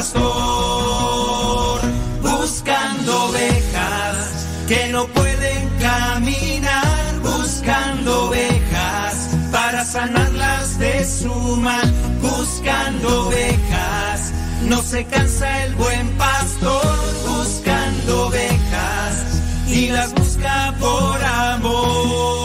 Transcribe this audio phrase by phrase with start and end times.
[0.00, 1.80] pastor,
[2.22, 11.92] buscando ovejas que no pueden caminar, buscando ovejas para sanarlas de su mal,
[12.22, 14.32] buscando ovejas.
[14.70, 16.96] No se cansa el buen pastor
[17.28, 22.40] buscando ovejas y las busca por amor.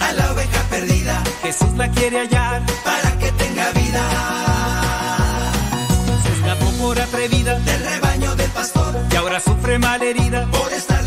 [0.00, 1.22] A la oveja perdida.
[1.42, 4.02] Jesús la quiere hallar para que tenga vida.
[6.22, 10.97] Se escapó por atrevida del rebaño del pastor y ahora sufre mal herida por estar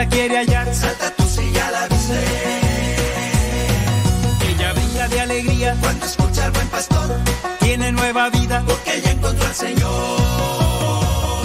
[0.00, 0.74] la quiere hallar.
[0.74, 2.20] Salta tú si ya la viste.
[4.48, 7.08] Ella brinda de alegría cuando escucha al buen pastor.
[7.60, 11.42] Tiene nueva vida porque ella encontró al Señor.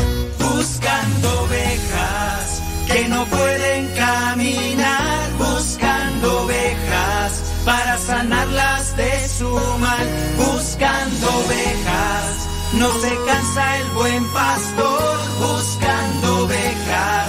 [0.47, 7.29] Buscando ovejas que no pueden caminar, buscando ovejas
[7.65, 9.51] para sanarlas de su
[9.85, 10.07] mal,
[10.37, 12.33] buscando ovejas.
[12.81, 17.24] No se cansa el buen pastor buscando ovejas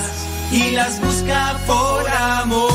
[0.56, 2.66] y las busca por amor.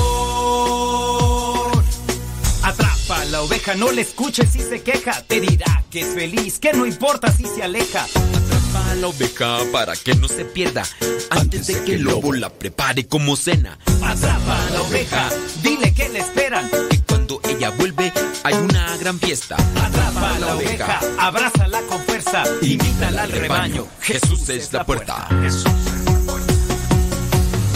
[2.62, 6.74] Atrapa la oveja, no le escuches si se queja, te dirá que es feliz, que
[6.74, 8.04] no importa si se aleja.
[8.04, 10.84] Atrapa la oveja para que no se pierda
[11.32, 13.80] antes de que el lobo la prepare como cena.
[14.04, 15.30] Atrapa la oveja,
[15.64, 16.70] dile que le esperan.
[16.92, 18.14] Y cuando ella vuelve
[18.44, 19.56] hay una gran fiesta.
[19.56, 23.88] Atrapa la oveja, abrázala con fuerza, invítala al rebaño.
[24.02, 25.28] Jesús es la puerta.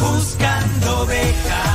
[0.05, 1.75] Buscando ovejas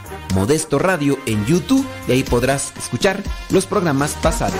[0.33, 4.59] Modesto Radio en YouTube y ahí podrás escuchar los programas pasados.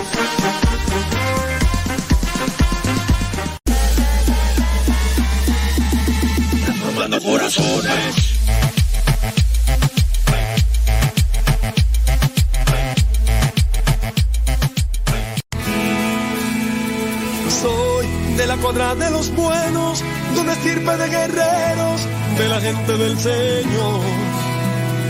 [17.60, 20.02] Soy de la cuadra de los buenos,
[20.34, 22.00] de una estirpe de guerreros,
[22.38, 24.41] de la gente del Señor.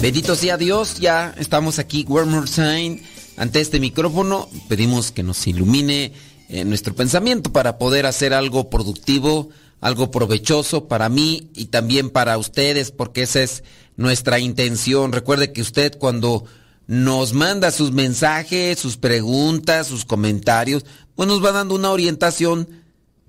[0.00, 3.02] Bendito sea Dios, ya estamos aquí, one
[3.36, 4.48] ante este micrófono.
[4.66, 6.14] Pedimos que nos ilumine
[6.48, 9.50] eh, nuestro pensamiento para poder hacer algo productivo,
[9.82, 13.62] algo provechoso para mí y también para ustedes, porque esa es
[13.96, 15.12] nuestra intención.
[15.12, 16.44] Recuerde que usted cuando
[16.86, 22.66] nos manda sus mensajes, sus preguntas, sus comentarios, pues nos va dando una orientación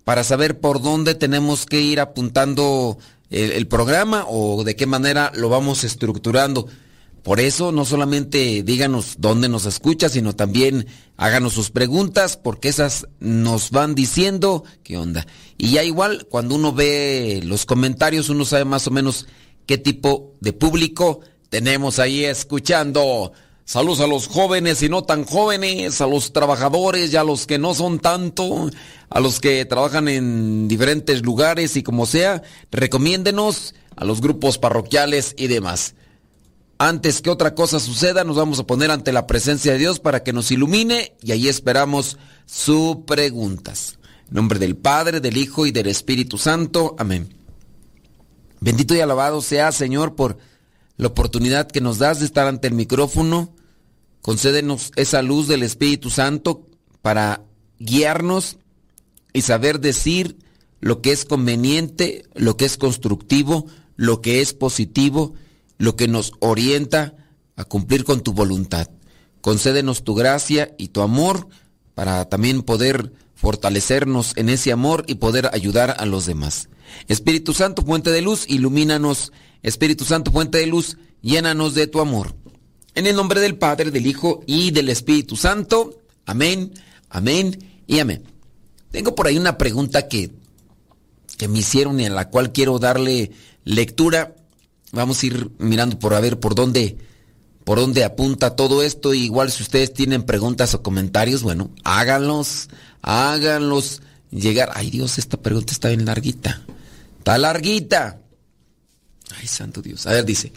[0.06, 2.98] para saber por dónde tenemos que ir apuntando
[3.32, 6.68] el, programa o de qué manera lo vamos estructurando.
[7.24, 10.88] Por eso no solamente díganos dónde nos escucha, sino también
[11.18, 15.26] háganos sus preguntas, porque esas nos van diciendo qué onda.
[15.58, 19.28] Y ya igual, cuando uno ve los comentarios, uno sabe más o menos
[19.66, 23.34] qué tipo de público tenemos ahí escuchando.
[23.72, 27.58] Saludos a los jóvenes y no tan jóvenes, a los trabajadores y a los que
[27.58, 28.70] no son tanto,
[29.10, 35.36] a los que trabajan en diferentes lugares y como sea, recomiéndenos a los grupos parroquiales
[35.38, 35.96] y demás.
[36.80, 40.22] Antes que otra cosa suceda, nos vamos a poner ante la presencia de Dios para
[40.22, 44.00] que nos ilumine y ahí esperamos sus preguntas.
[44.28, 46.94] En nombre del Padre, del Hijo y del Espíritu Santo.
[47.00, 47.34] Amén.
[48.60, 50.40] Bendito y alabado sea, Señor, por
[50.98, 53.54] la oportunidad que nos das de estar ante el micrófono
[54.22, 56.68] Concédenos esa luz del Espíritu Santo
[57.02, 57.44] para
[57.80, 58.58] guiarnos
[59.34, 60.38] y saber decir
[60.80, 63.66] lo que es conveniente, lo que es constructivo,
[63.96, 65.34] lo que es positivo,
[65.78, 67.16] lo que nos orienta
[67.56, 68.90] a cumplir con tu voluntad.
[69.42, 71.48] Concédenos tu gracia y tu amor
[71.96, 76.70] para también poder fortalecernos en ese amor y poder ayudar a los demás.
[77.08, 79.32] Espíritu Santo, fuente de luz, ilumínanos.
[79.64, 82.36] Espíritu Santo, fuente de luz, llénanos de tu amor.
[82.94, 86.02] En el nombre del Padre, del Hijo y del Espíritu Santo.
[86.26, 86.74] Amén,
[87.10, 88.24] amén y amén.
[88.92, 90.32] Tengo por ahí una pregunta que,
[91.38, 93.32] que me hicieron y a la cual quiero darle
[93.64, 94.36] lectura.
[94.92, 96.98] Vamos a ir mirando por a ver por dónde,
[97.64, 99.14] por dónde apunta todo esto.
[99.14, 102.68] igual si ustedes tienen preguntas o comentarios, bueno, háganlos,
[103.02, 104.72] háganlos llegar.
[104.74, 106.62] Ay Dios, esta pregunta está bien larguita.
[107.20, 108.20] Está larguita.
[109.40, 110.06] Ay, santo Dios.
[110.08, 110.52] A ver, dice.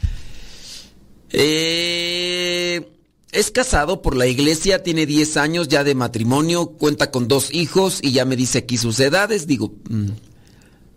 [1.37, 2.89] Eh,
[3.33, 7.99] es casado por la iglesia, tiene 10 años ya de matrimonio, cuenta con dos hijos
[8.01, 9.49] y ya me dice aquí sus edades.
[9.49, 10.07] Digo, mm,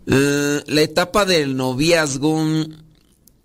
[0.06, 2.40] eh, la etapa del noviazgo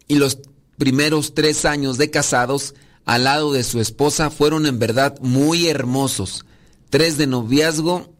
[0.07, 0.37] y los
[0.77, 6.45] primeros tres años de casados al lado de su esposa fueron en verdad muy hermosos.
[6.91, 8.13] Tres de noviazgo.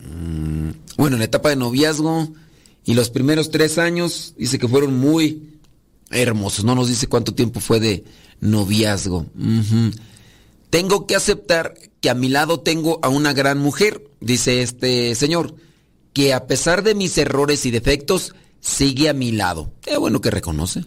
[0.00, 2.32] Mm, bueno, la etapa de noviazgo
[2.86, 5.53] y los primeros tres años dice que fueron muy
[6.14, 6.64] hermosos.
[6.64, 8.04] No nos dice cuánto tiempo fue de
[8.40, 9.26] noviazgo.
[10.70, 15.54] Tengo que aceptar que a mi lado tengo a una gran mujer, dice este señor,
[16.12, 19.72] que a pesar de mis errores y defectos, sigue a mi lado.
[19.80, 20.84] Qué bueno que reconoce.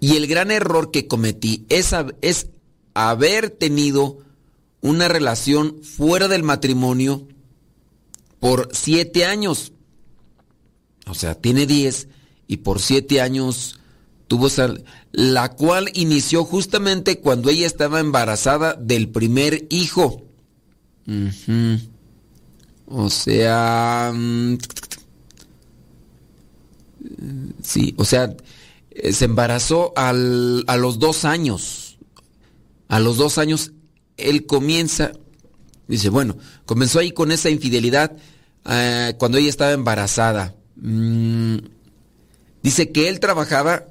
[0.00, 2.48] Y el gran error que cometí es, es
[2.94, 4.18] haber tenido
[4.80, 7.26] una relación fuera del matrimonio
[8.38, 9.72] por siete años.
[11.06, 12.08] O sea, tiene diez
[12.46, 13.78] y por siete años
[14.28, 14.48] tuvo
[15.12, 20.22] la cual inició justamente cuando ella estaba embarazada del primer hijo.
[22.86, 24.56] O sea, mm,
[27.62, 28.34] sí, o sea,
[28.90, 31.98] eh, se embarazó al, a los dos años.
[32.88, 33.72] A los dos años
[34.16, 35.12] él comienza,
[35.88, 38.12] dice, bueno, comenzó ahí con esa infidelidad
[38.66, 40.54] eh, cuando ella estaba embarazada.
[40.76, 41.56] Mm,
[42.62, 43.86] dice que él trabajaba,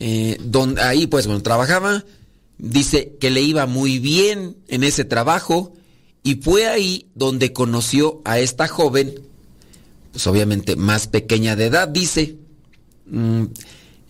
[0.00, 2.04] eh, donde, ahí pues bueno, trabajaba,
[2.58, 5.72] dice que le iba muy bien en ese trabajo
[6.22, 9.20] y fue ahí donde conoció a esta joven,
[10.12, 12.36] pues obviamente más pequeña de edad, dice.
[13.06, 13.44] Mm,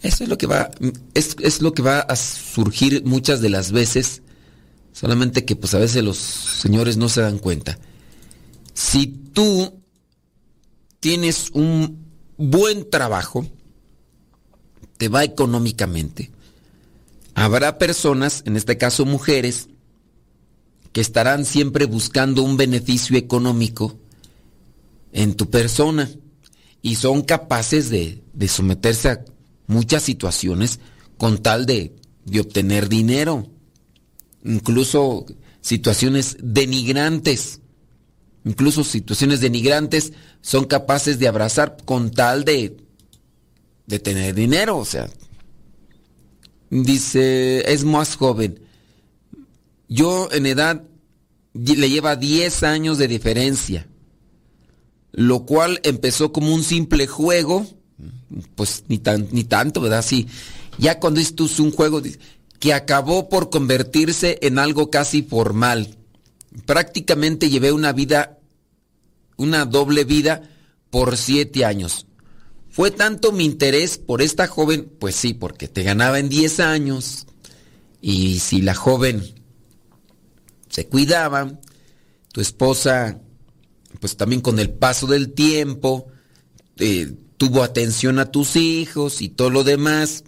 [0.02, 0.70] eso es lo que va,
[1.14, 4.22] es, es lo que va a surgir muchas de las veces
[4.96, 7.78] Solamente que pues a veces los señores no se dan cuenta.
[8.72, 9.82] Si tú
[11.00, 11.98] tienes un
[12.38, 13.46] buen trabajo,
[14.96, 16.30] te va económicamente.
[17.34, 19.68] Habrá personas, en este caso mujeres,
[20.92, 23.98] que estarán siempre buscando un beneficio económico
[25.12, 26.10] en tu persona
[26.80, 29.24] y son capaces de, someterse a
[29.66, 30.80] muchas situaciones
[31.18, 33.50] con tal de, de obtener dinero
[34.46, 35.26] incluso
[35.60, 37.60] situaciones denigrantes,
[38.44, 42.76] incluso situaciones denigrantes son capaces de abrazar con tal de,
[43.86, 45.08] de tener dinero, o sea,
[46.70, 48.60] dice, es más joven.
[49.88, 50.82] Yo en edad
[51.54, 53.86] le lleva 10 años de diferencia,
[55.12, 57.66] lo cual empezó como un simple juego,
[58.54, 60.02] pues ni, tan, ni tanto, ¿verdad?
[60.02, 60.26] Sí,
[60.78, 62.02] ya cuando esto es un juego,
[62.58, 65.96] que acabó por convertirse en algo casi formal.
[66.64, 68.38] Prácticamente llevé una vida,
[69.36, 70.50] una doble vida
[70.90, 72.06] por siete años.
[72.76, 77.26] Fue tanto mi interés por esta joven, pues sí, porque te ganaba en diez años.
[78.02, 79.24] Y si la joven
[80.68, 81.58] se cuidaba,
[82.32, 83.18] tu esposa,
[83.98, 86.08] pues también con el paso del tiempo,
[86.76, 90.24] eh, tuvo atención a tus hijos y todo lo demás,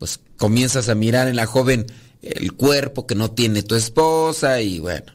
[0.00, 1.86] pues comienzas a mirar en la joven
[2.20, 5.12] el cuerpo que no tiene tu esposa y bueno.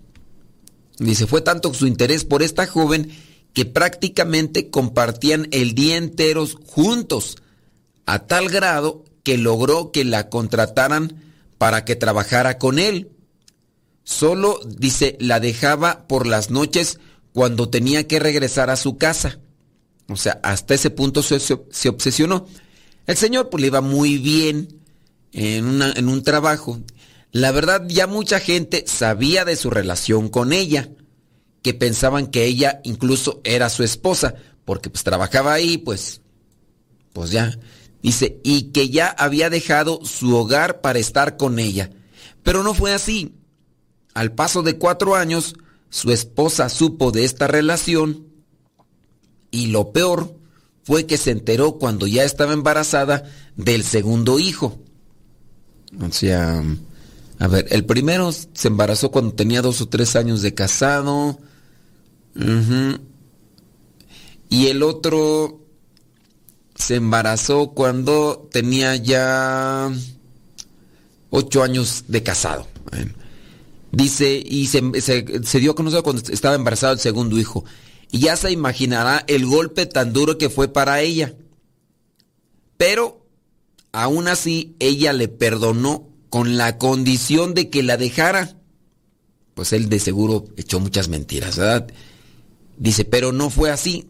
[1.00, 3.12] Dice, fue tanto su interés por esta joven
[3.54, 7.38] que prácticamente compartían el día entero juntos,
[8.06, 11.24] a tal grado que logró que la contrataran
[11.58, 13.12] para que trabajara con él.
[14.04, 17.00] Solo, dice, la dejaba por las noches
[17.34, 19.40] cuando tenía que regresar a su casa.
[20.08, 22.48] O sea, hasta ese punto se, se obsesionó.
[23.06, 24.80] El señor pues le iba muy bien,
[25.32, 26.80] en, en un trabajo.
[27.32, 30.90] La verdad, ya mucha gente sabía de su relación con ella,
[31.62, 34.36] que pensaban que ella incluso era su esposa,
[34.66, 36.22] porque pues trabajaba ahí, pues,
[37.14, 37.58] pues ya.
[38.02, 41.92] Dice, y que ya había dejado su hogar para estar con ella.
[42.44, 43.36] Pero no fue así.
[44.14, 45.56] Al paso de cuatro años,
[45.90, 48.28] su esposa supo de esta relación
[49.52, 50.36] y lo peor
[50.84, 53.24] fue que se enteró cuando ya estaba embarazada
[53.56, 54.80] del segundo hijo.
[56.00, 56.64] O sea,
[57.40, 61.40] a ver, el primero se embarazó cuando tenía dos o tres años de casado.
[64.50, 65.60] Y el otro
[66.76, 69.92] se embarazó cuando tenía ya
[71.30, 72.68] ocho años de casado.
[73.92, 74.82] Dice, y se,
[75.60, 77.66] dio a conocer cuando estaba embarazado el segundo hijo.
[78.12, 81.36] Y ya se imaginará el golpe tan duro que fue para ella.
[82.78, 83.20] Pero
[83.92, 88.56] Aún así, ella le perdonó con la condición de que la dejara.
[89.56, 91.88] Pues él de seguro echó muchas mentiras, ¿verdad?
[92.80, 94.08] Dice, pero no fue así.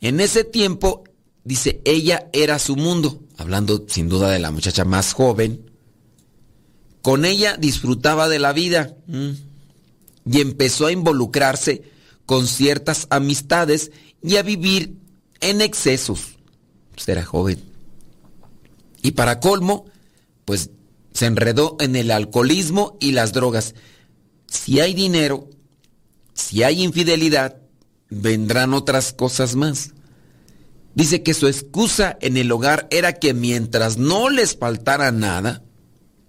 [0.00, 1.04] En ese tiempo,
[1.44, 5.70] dice, ella era su mundo, hablando sin duda de la muchacha más joven.
[7.02, 8.96] Con ella disfrutaba de la vida
[10.26, 11.82] y empezó a involucrarse
[12.24, 14.96] con ciertas amistades y a vivir
[15.40, 16.38] en excesos.
[16.94, 17.62] Pues era joven.
[19.02, 19.84] Y para colmo,
[20.46, 20.70] pues
[21.12, 23.74] se enredó en el alcoholismo y las drogas.
[24.46, 25.50] Si hay dinero,
[26.32, 27.63] si hay infidelidad,
[28.14, 29.94] vendrán otras cosas más.
[30.94, 35.62] Dice que su excusa en el hogar era que mientras no les faltara nada,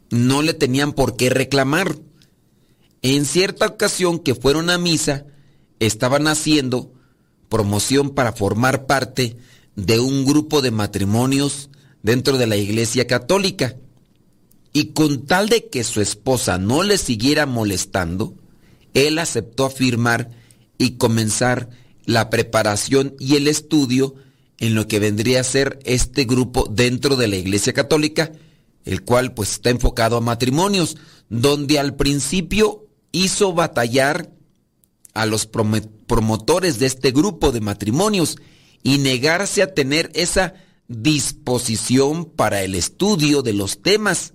[0.10, 1.98] no le tenían por qué reclamar.
[3.02, 5.26] En cierta ocasión que fueron a misa,
[5.80, 6.92] estaban haciendo
[7.50, 9.38] promoción para formar parte
[9.76, 11.70] de un grupo de matrimonios
[12.02, 13.76] dentro de la Iglesia Católica.
[14.74, 18.36] Y con tal de que su esposa no le siguiera molestando,
[18.94, 20.32] él aceptó afirmar
[20.78, 21.70] y comenzar
[22.06, 24.16] la preparación y el estudio
[24.60, 28.32] en lo que vendría a ser este grupo dentro de la Iglesia Católica,
[28.86, 30.98] el cual pues está enfocado a matrimonios,
[31.30, 34.32] donde al principio hizo batallar
[35.14, 38.38] a los promotores de este grupo de matrimonios
[38.84, 40.54] y negarse a tener esa
[40.88, 44.34] disposición para el estudio de los temas.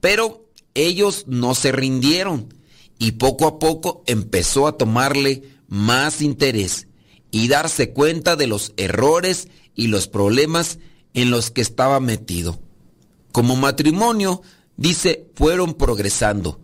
[0.00, 2.54] Pero ellos no se rindieron
[2.98, 6.88] y poco a poco empezó a tomarle más interés
[7.30, 10.78] y darse cuenta de los errores y los problemas
[11.14, 12.60] en los que estaba metido.
[13.32, 14.42] Como matrimonio,
[14.76, 16.60] dice, fueron progresando,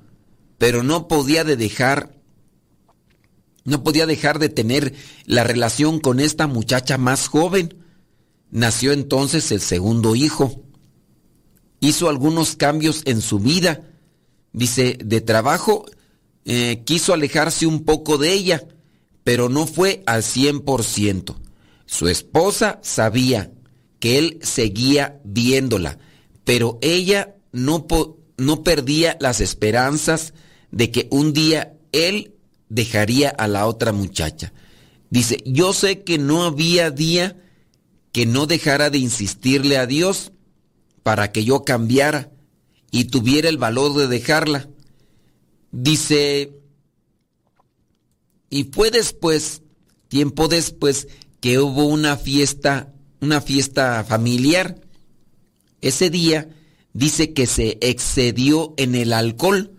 [0.58, 2.14] pero no podía de dejar
[3.66, 4.94] no podía dejar de tener
[5.25, 7.82] la relación con esta muchacha más joven.
[8.50, 10.62] Nació entonces el segundo hijo.
[11.80, 13.88] Hizo algunos cambios en su vida.
[14.52, 15.87] Dice, de trabajo
[16.44, 18.68] eh, quiso alejarse un poco de ella
[19.25, 21.35] pero no fue al 100%.
[21.87, 23.50] Su esposa sabía
[23.99, 25.99] que él seguía viéndola,
[26.45, 27.87] pero ella no,
[28.37, 30.35] no perdía las esperanzas
[30.71, 32.35] de que un día él
[32.69, 34.52] dejaría a la otra muchacha.
[35.11, 37.40] Dice, yo sé que no había día
[38.12, 40.33] que no dejara de insistirle a Dios
[41.02, 42.31] para que yo cambiara
[42.90, 44.69] y tuviera el valor de dejarla.
[45.71, 46.52] Dice,
[48.54, 49.62] y fue después,
[50.06, 51.08] tiempo después,
[51.40, 54.80] que hubo una fiesta, una fiesta familiar.
[55.80, 56.50] Ese día
[56.92, 59.73] dice que se excedió en el alcohol,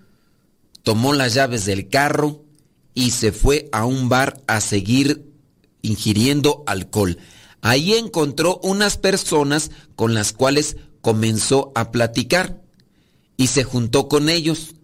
[0.83, 2.43] tomó las llaves del carro
[2.93, 5.23] y se fue a un bar a seguir
[5.81, 7.17] ingiriendo alcohol.
[7.61, 12.61] Ahí encontró unas personas con las cuales comenzó a platicar
[13.37, 14.75] y se juntó con ellos.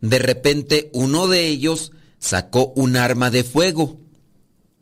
[0.00, 1.92] De repente uno de ellos
[2.26, 4.00] sacó un arma de fuego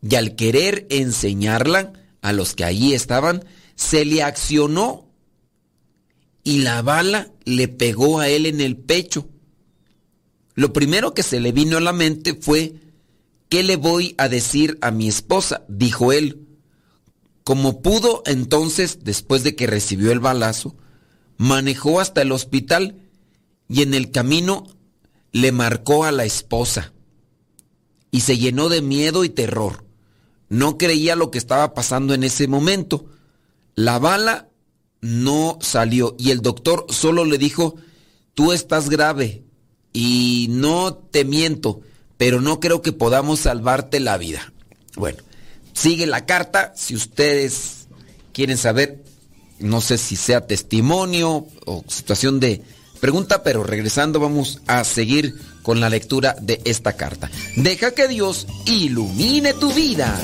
[0.01, 5.11] y al querer enseñarla a los que allí estaban, se le accionó
[6.43, 9.29] y la bala le pegó a él en el pecho.
[10.55, 12.77] Lo primero que se le vino a la mente fue,
[13.51, 15.65] ¿qué le voy a decir a mi esposa?
[15.69, 16.47] dijo él.
[17.43, 20.77] Como pudo entonces, después de que recibió el balazo,
[21.37, 23.03] manejó hasta el hospital
[23.69, 24.67] y en el camino
[25.33, 26.95] le marcó a la esposa
[28.15, 29.85] y se llenó de miedo y terror.
[30.49, 33.07] No creía lo que estaba pasando en ese momento.
[33.75, 34.51] La bala
[35.01, 37.75] no salió y el doctor solo le dijo,
[38.35, 39.43] tú estás grave
[39.93, 41.81] y no te miento,
[42.17, 44.53] pero no creo que podamos salvarte la vida.
[44.95, 45.19] Bueno,
[45.73, 47.89] sigue la carta, si ustedes
[48.33, 49.03] quieren saber,
[49.59, 52.63] no sé si sea testimonio o situación de
[53.01, 57.31] pregunta, pero regresando vamos a seguir con la lectura de esta carta.
[57.57, 60.17] Deja que Dios ilumine tu vida.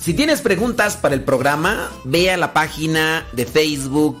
[0.00, 4.20] Si tienes preguntas para el programa, ve a la página de Facebook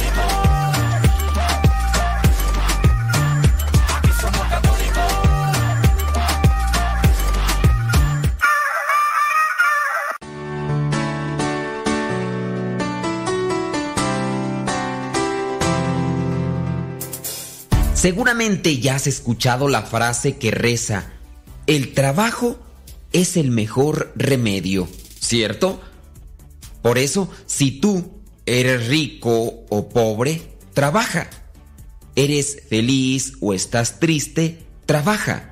[18.01, 21.11] Seguramente ya has escuchado la frase que reza,
[21.67, 22.59] el trabajo
[23.13, 25.79] es el mejor remedio, ¿cierto?
[26.81, 30.41] Por eso, si tú eres rico o pobre,
[30.73, 31.29] trabaja.
[32.15, 35.51] Eres feliz o estás triste, trabaja.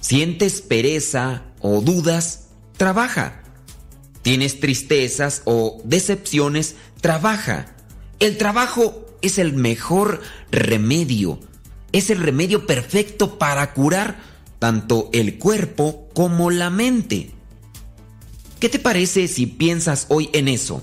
[0.00, 3.40] Sientes pereza o dudas, trabaja.
[4.22, 7.76] Tienes tristezas o decepciones, trabaja.
[8.18, 11.38] El trabajo es el mejor remedio,
[11.94, 14.18] es el remedio perfecto para curar
[14.58, 17.30] tanto el cuerpo como la mente.
[18.58, 20.82] ¿Qué te parece si piensas hoy en eso?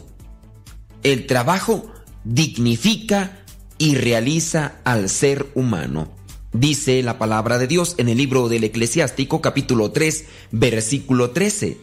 [1.04, 1.92] El trabajo
[2.24, 3.40] dignifica
[3.78, 6.10] y realiza al ser humano.
[6.54, 11.78] Dice la palabra de Dios en el libro del Eclesiástico capítulo 3 versículo 13.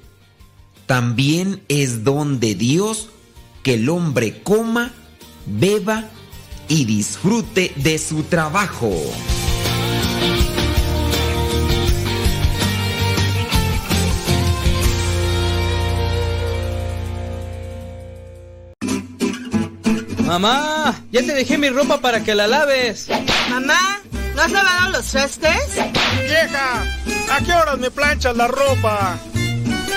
[0.87, 3.11] También es don de Dios
[3.63, 4.95] que el hombre coma,
[5.45, 6.09] beba
[6.69, 8.93] y disfrute de su trabajo.
[20.29, 23.09] Mamá, ya te dejé mi ropa para que la laves.
[23.49, 24.01] Mamá,
[24.37, 25.75] ¿no has lavado los trastes?
[26.23, 26.83] Vieja,
[27.33, 29.19] ¿a qué horas me planchas la ropa?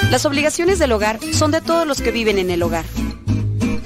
[0.09, 2.85] Las obligaciones del hogar son de todos los que viven en el hogar.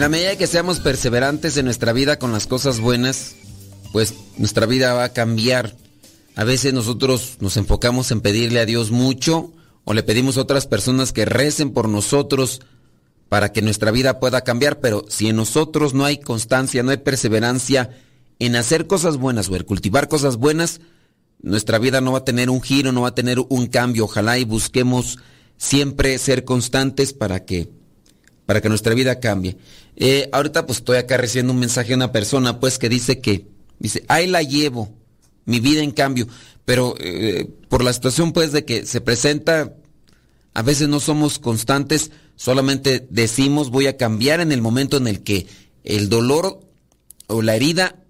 [0.00, 3.34] En la medida que seamos perseverantes en nuestra vida con las cosas buenas,
[3.92, 5.76] pues nuestra vida va a cambiar.
[6.36, 9.52] A veces nosotros nos enfocamos en pedirle a Dios mucho
[9.84, 12.62] o le pedimos a otras personas que recen por nosotros
[13.28, 16.96] para que nuestra vida pueda cambiar, pero si en nosotros no hay constancia, no hay
[16.96, 17.90] perseverancia
[18.38, 20.80] en hacer cosas buenas o en cultivar cosas buenas,
[21.42, 24.06] nuestra vida no va a tener un giro, no va a tener un cambio.
[24.06, 25.18] Ojalá y busquemos
[25.58, 27.79] siempre ser constantes para que
[28.50, 29.58] para que nuestra vida cambie.
[29.94, 33.46] Eh, ahorita pues estoy acá recibiendo un mensaje de una persona pues que dice que,
[33.78, 34.92] dice, ahí la llevo,
[35.44, 36.26] mi vida en cambio,
[36.64, 39.72] pero eh, por la situación pues de que se presenta,
[40.52, 45.22] a veces no somos constantes, solamente decimos voy a cambiar en el momento en el
[45.22, 45.46] que
[45.84, 46.58] el dolor
[47.28, 48.02] o la herida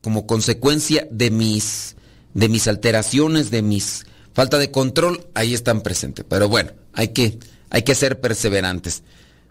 [0.00, 1.96] como consecuencia de mis,
[2.34, 6.24] de mis alteraciones, de mis falta de control, ahí están presentes.
[6.28, 9.02] Pero bueno, hay que, hay que ser perseverantes.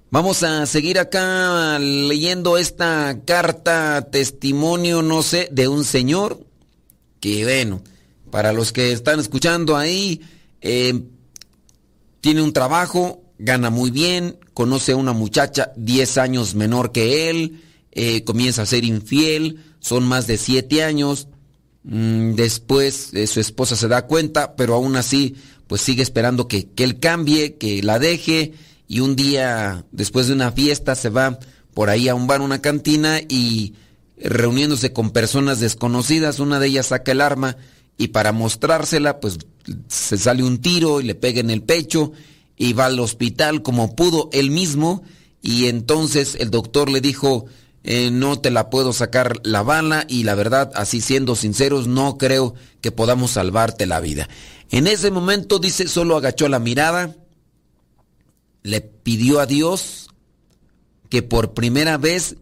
[0.10, 6.39] Vamos a seguir acá leyendo esta carta, testimonio, no sé, de un señor
[7.20, 7.82] que, bueno,
[8.32, 10.22] para los que están escuchando ahí,
[10.62, 11.04] eh,
[12.22, 17.62] tiene un trabajo, gana muy bien, conoce a una muchacha 10 años menor que él,
[17.91, 21.28] eh, comienza a ser infiel, son más de 7 años,
[21.84, 25.36] mm, después eh, su esposa se da cuenta, pero aún así,
[25.67, 28.54] pues sigue esperando que, que él cambie, que la deje
[28.88, 31.39] y un día después de una fiesta se va
[31.73, 33.76] por ahí a un bar, una cantina y
[34.17, 37.58] reuniéndose con personas desconocidas, una de ellas saca el arma
[37.97, 39.38] y para mostrársela pues
[39.88, 42.13] se sale un tiro y le pega en el pecho
[42.56, 45.04] y va al hospital como pudo él mismo
[45.41, 47.45] y entonces el doctor le dijo
[47.84, 52.17] eh, no te la puedo sacar la bala y la verdad así siendo sinceros no
[52.17, 54.28] creo que podamos salvarte la vida.
[54.71, 57.15] En ese momento dice solo agachó la mirada
[58.63, 60.10] le pidió a Dios
[61.10, 62.38] que por primera vez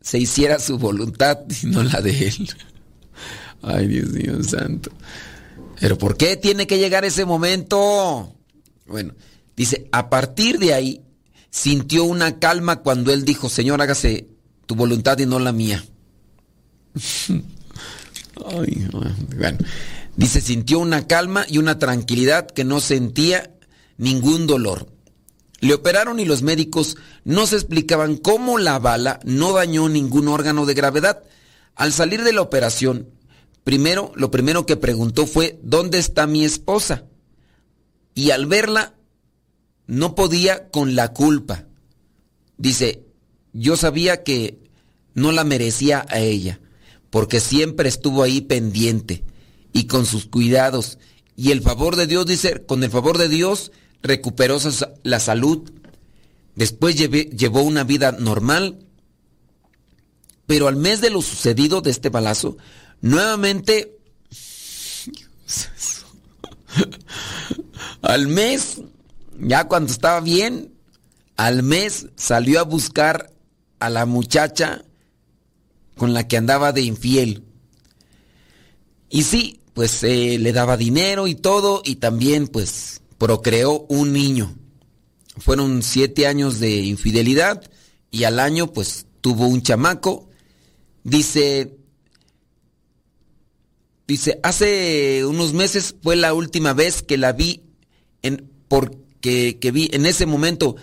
[0.00, 2.48] se hiciera su voluntad y no la de él.
[3.62, 4.90] Ay, Dios mío santo.
[5.80, 8.34] Pero ¿por qué tiene que llegar ese momento?
[8.86, 9.14] Bueno,
[9.56, 11.02] dice, a partir de ahí
[11.50, 14.28] sintió una calma cuando él dijo, Señor, hágase
[14.66, 15.84] tu voluntad y no la mía.
[18.46, 18.88] Ay,
[19.36, 19.58] bueno,
[20.16, 23.50] dice, sintió una calma y una tranquilidad que no sentía
[23.96, 24.88] ningún dolor.
[25.60, 30.66] Le operaron y los médicos no se explicaban cómo la bala no dañó ningún órgano
[30.66, 31.22] de gravedad.
[31.74, 33.08] Al salir de la operación,
[33.64, 37.04] primero, lo primero que preguntó fue, ¿dónde está mi esposa?
[38.14, 38.94] Y al verla,
[39.86, 41.64] no podía con la culpa.
[42.58, 43.04] Dice,
[43.52, 44.58] yo sabía que
[45.14, 46.60] no la merecía a ella,
[47.10, 49.24] porque siempre estuvo ahí pendiente.
[49.72, 50.98] y con sus cuidados.
[51.36, 54.58] Y el favor de Dios, dice, con el favor de Dios recuperó
[55.02, 55.70] la salud.
[56.54, 58.78] Después llevó una vida normal.
[60.46, 62.56] Pero al mes de lo sucedido de este balazo,
[63.00, 63.92] nuevamente...
[68.02, 68.80] al mes,
[69.40, 70.74] ya cuando estaba bien,
[71.36, 73.32] al mes salió a buscar
[73.78, 74.84] a la muchacha
[75.96, 77.42] con la que andaba de infiel.
[79.08, 84.56] Y sí, pues eh, le daba dinero y todo y también pues procreó un niño.
[85.38, 87.62] Fueron siete años de infidelidad
[88.10, 90.28] y al año pues tuvo un chamaco.
[91.04, 91.76] Dice,
[94.06, 97.62] dice, hace unos meses fue la última vez que la vi
[98.22, 100.76] en, porque que vi en ese momento,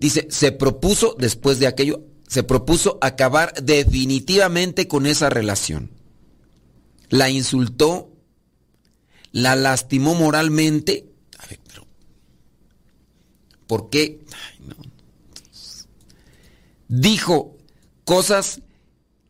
[0.00, 5.90] dice, se propuso después de aquello, se propuso acabar definitivamente con esa relación.
[7.10, 8.12] La insultó
[9.32, 11.07] la lastimó moralmente.
[13.68, 13.88] A ver, pero.
[13.88, 14.20] ¿Por qué?
[16.88, 17.56] Dijo
[18.04, 18.62] cosas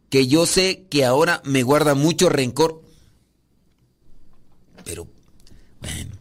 [0.09, 2.83] que yo sé que ahora me guarda mucho rencor.
[4.85, 5.07] Pero,
[5.81, 6.16] bueno,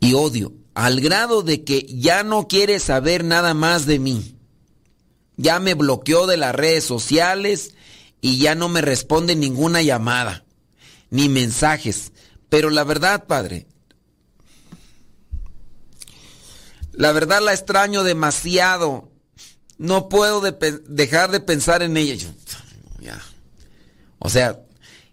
[0.00, 4.36] y odio, al grado de que ya no quiere saber nada más de mí.
[5.36, 7.74] Ya me bloqueó de las redes sociales
[8.20, 10.44] y ya no me responde ninguna llamada,
[11.10, 12.12] ni mensajes.
[12.48, 13.66] Pero la verdad, Padre,
[16.92, 19.10] la verdad la extraño demasiado.
[19.78, 22.28] No puedo dejar de pensar en ella.
[24.18, 24.60] O sea,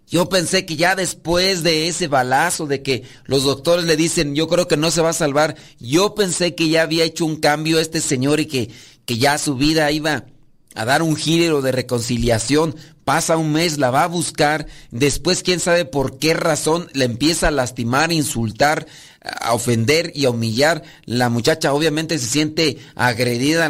[0.06, 4.48] yo pensé que ya después de ese balazo, de que los doctores le dicen, yo
[4.48, 7.80] creo que no se va a salvar, yo pensé que ya había hecho un cambio
[7.80, 8.70] este señor y que,
[9.04, 10.26] que ya su vida iba
[10.74, 12.76] a dar un giro de reconciliación,
[13.10, 17.48] pasa un mes, la va a buscar, después quién sabe por qué razón la empieza
[17.48, 18.86] a lastimar, insultar,
[19.20, 20.84] a ofender y a humillar.
[21.06, 23.68] La muchacha obviamente se siente agredida,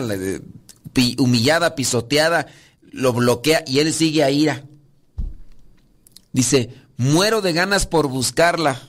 [1.16, 2.48] humillada, pisoteada,
[2.92, 4.66] lo bloquea y él sigue a ira.
[6.35, 8.83] Dice, muero de ganas por buscarla.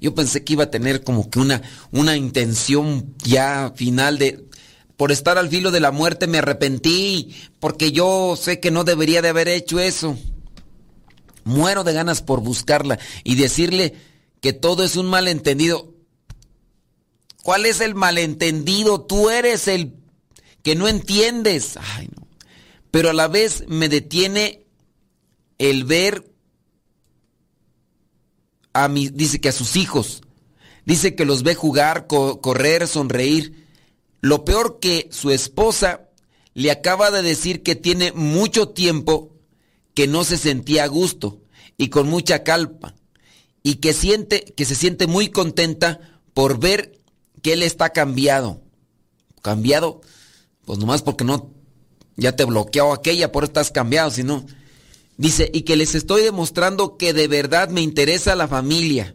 [0.00, 4.48] Yo pensé que iba a tener como que una, una intención ya final de
[4.96, 9.22] por estar al filo de la muerte me arrepentí, porque yo sé que no debería
[9.22, 10.16] de haber hecho eso.
[11.44, 13.94] Muero de ganas por buscarla y decirle
[14.40, 15.92] que todo es un malentendido.
[17.42, 19.02] ¿Cuál es el malentendido?
[19.02, 19.94] Tú eres el
[20.62, 21.76] que no entiendes.
[21.76, 22.26] Ay, no.
[22.90, 24.64] Pero a la vez me detiene
[25.58, 26.30] el ver
[28.72, 30.22] a mi, dice que a sus hijos,
[30.84, 33.63] dice que los ve jugar, correr, sonreír
[34.24, 36.08] lo peor que su esposa
[36.54, 39.36] le acaba de decir que tiene mucho tiempo
[39.92, 41.42] que no se sentía a gusto
[41.76, 42.94] y con mucha calpa
[43.62, 47.02] y que siente que se siente muy contenta por ver
[47.42, 48.62] que él está cambiado.
[49.42, 50.00] Cambiado,
[50.64, 51.52] pues nomás porque no
[52.16, 54.46] ya te bloqueó aquella por estás cambiado, sino
[55.18, 59.14] dice, y que les estoy demostrando que de verdad me interesa la familia.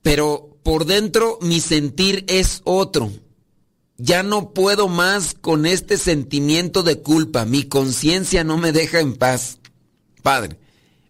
[0.00, 3.10] Pero por dentro mi sentir es otro.
[3.98, 7.44] Ya no puedo más con este sentimiento de culpa.
[7.44, 9.58] Mi conciencia no me deja en paz.
[10.22, 10.58] Padre,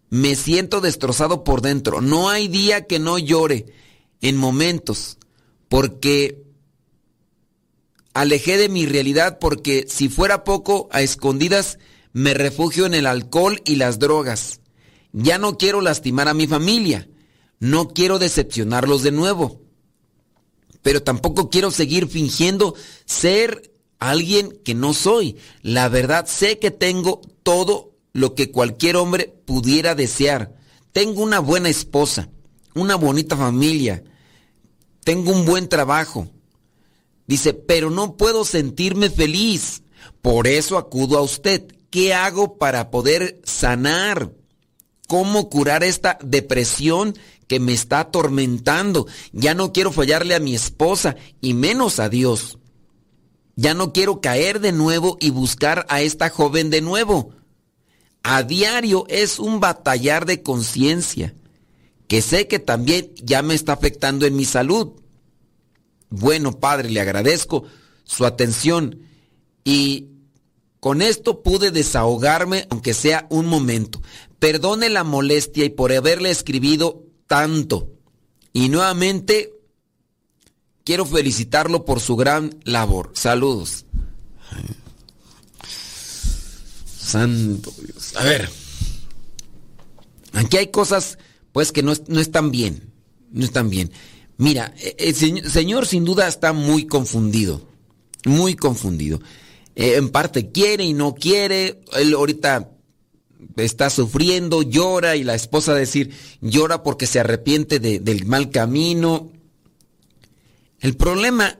[0.09, 2.01] me siento destrozado por dentro.
[2.01, 3.65] No hay día que no llore
[4.21, 5.17] en momentos
[5.69, 6.43] porque
[8.13, 11.79] alejé de mi realidad porque si fuera poco a escondidas
[12.11, 14.59] me refugio en el alcohol y las drogas.
[15.13, 17.07] Ya no quiero lastimar a mi familia.
[17.63, 19.61] No quiero decepcionarlos de nuevo.
[20.81, 25.37] Pero tampoco quiero seguir fingiendo ser alguien que no soy.
[25.61, 30.53] La verdad, sé que tengo todo lo que cualquier hombre pudiera desear.
[30.91, 32.27] Tengo una buena esposa,
[32.75, 34.03] una bonita familia,
[35.05, 36.27] tengo un buen trabajo.
[37.27, 39.83] Dice, pero no puedo sentirme feliz.
[40.21, 41.65] Por eso acudo a usted.
[41.89, 44.33] ¿Qué hago para poder sanar?
[45.07, 47.13] ¿Cómo curar esta depresión
[47.47, 49.07] que me está atormentando.
[49.31, 52.57] Ya no quiero fallarle a mi esposa y menos a Dios.
[53.55, 57.35] Ya no quiero caer de nuevo y buscar a esta joven de nuevo.
[58.23, 61.35] A diario es un batallar de conciencia,
[62.07, 64.93] que sé que también ya me está afectando en mi salud.
[66.09, 67.65] Bueno, Padre, le agradezco
[68.03, 69.01] su atención
[69.63, 70.09] y
[70.79, 74.01] con esto pude desahogarme, aunque sea un momento.
[74.43, 77.93] Perdone la molestia y por haberle escribido tanto.
[78.51, 79.53] Y nuevamente
[80.83, 83.11] quiero felicitarlo por su gran labor.
[83.13, 83.85] Saludos.
[86.99, 88.17] santo Dios.
[88.17, 88.49] A ver.
[90.33, 91.17] Aquí hay cosas,
[91.53, 92.91] pues, que no, no están bien.
[93.31, 93.93] No están bien.
[94.35, 97.65] Mira, el señor, sin duda está muy confundido.
[98.25, 99.21] Muy confundido.
[99.73, 101.79] Eh, en parte quiere y no quiere.
[101.93, 102.72] Él ahorita
[103.55, 109.31] está sufriendo, llora y la esposa decir, llora porque se arrepiente del mal camino.
[110.79, 111.59] El problema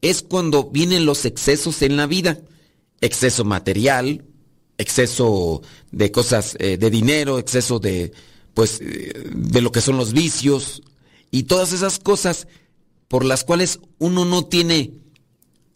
[0.00, 2.40] es cuando vienen los excesos en la vida.
[3.00, 4.24] Exceso material,
[4.78, 8.12] exceso de cosas eh, de dinero, exceso de
[8.54, 10.82] pues eh, de lo que son los vicios
[11.30, 12.48] y todas esas cosas
[13.08, 14.94] por las cuales uno no tiene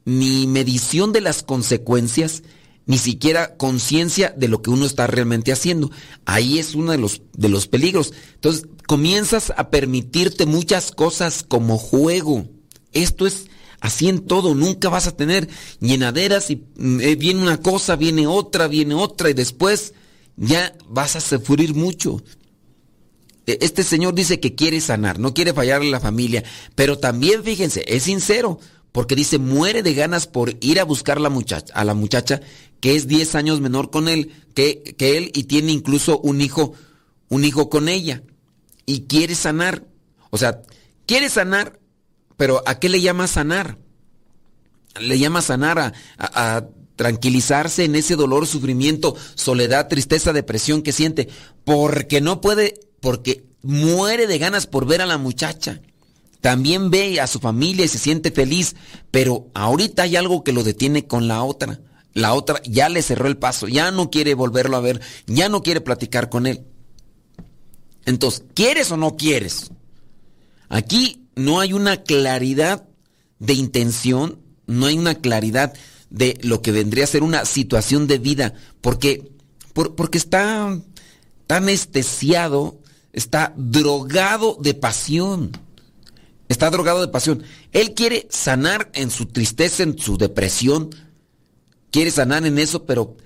[0.04, 2.42] ni medición de las consecuencias,
[2.90, 5.92] ni siquiera conciencia de lo que uno está realmente haciendo.
[6.24, 8.12] Ahí es uno de los, de los peligros.
[8.34, 12.48] Entonces, comienzas a permitirte muchas cosas como juego.
[12.92, 13.46] Esto es
[13.78, 15.48] así en todo, nunca vas a tener
[15.78, 19.94] llenaderas y mm, eh, viene una cosa, viene otra, viene otra y después
[20.36, 22.20] ya vas a sufrir mucho.
[23.46, 26.42] E, este señor dice que quiere sanar, no quiere fallarle a la familia,
[26.74, 28.58] pero también fíjense, es sincero,
[28.90, 32.40] porque dice muere de ganas por ir a buscar la muchacha, a la muchacha
[32.80, 36.74] que es 10 años menor con él, que, que él y tiene incluso un hijo,
[37.28, 38.22] un hijo con ella
[38.86, 39.84] y quiere sanar.
[40.30, 40.62] O sea,
[41.06, 41.78] quiere sanar,
[42.36, 43.78] pero ¿a qué le llama sanar?
[45.00, 51.28] Le llama sanar a, a tranquilizarse en ese dolor, sufrimiento, soledad, tristeza, depresión que siente,
[51.64, 55.80] porque no puede, porque muere de ganas por ver a la muchacha.
[56.40, 58.74] También ve a su familia y se siente feliz,
[59.10, 61.80] pero ahorita hay algo que lo detiene con la otra.
[62.12, 65.62] La otra ya le cerró el paso, ya no quiere volverlo a ver, ya no
[65.62, 66.64] quiere platicar con él.
[68.04, 69.70] Entonces, ¿quieres o no quieres?
[70.68, 72.88] Aquí no hay una claridad
[73.38, 75.72] de intención, no hay una claridad
[76.10, 79.30] de lo que vendría a ser una situación de vida, porque,
[79.72, 80.76] porque está,
[81.46, 82.80] tan anestesiado,
[83.12, 85.52] está drogado de pasión.
[86.48, 87.44] Está drogado de pasión.
[87.72, 90.90] Él quiere sanar en su tristeza, en su depresión,
[91.90, 93.16] quiere sanar en eso, pero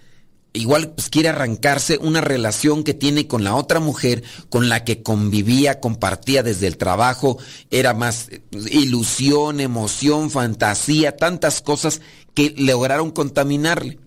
[0.54, 5.02] igual pues, quiere arrancarse una relación que tiene con la otra mujer, con la que
[5.02, 7.38] convivía, compartía desde el trabajo,
[7.70, 8.30] era más
[8.70, 12.00] ilusión, emoción, fantasía, tantas cosas
[12.32, 13.98] que lograron contaminarle.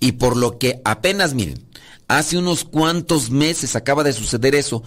[0.00, 1.64] Y por lo que apenas, miren,
[2.08, 4.82] hace unos cuantos meses acaba de suceder eso,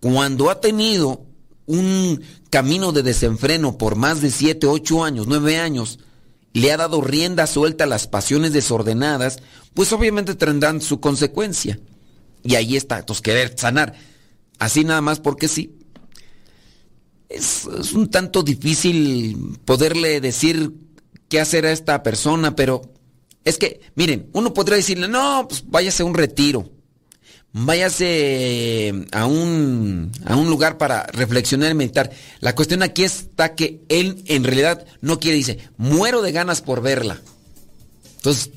[0.00, 1.24] cuando ha tenido
[1.66, 5.98] un camino de desenfreno por más de 7, 8 años, 9 años,
[6.54, 9.40] le ha dado rienda suelta a las pasiones desordenadas,
[9.74, 11.78] pues obviamente tendrán su consecuencia.
[12.42, 13.94] Y ahí está, entonces querer sanar.
[14.58, 15.76] Así nada más porque sí.
[17.28, 20.72] Es, un tanto difícil poderle decir
[21.28, 22.82] qué hacer a esta persona, pero
[23.44, 26.70] es que, miren, uno podría decirle, no, pues váyase a un retiro
[27.54, 32.10] váyase a un, a un lugar para reflexionar y meditar.
[32.40, 36.82] La cuestión aquí está que él en realidad no quiere, dice, muero de ganas por
[36.82, 37.20] verla.
[38.16, 38.50] Entonces,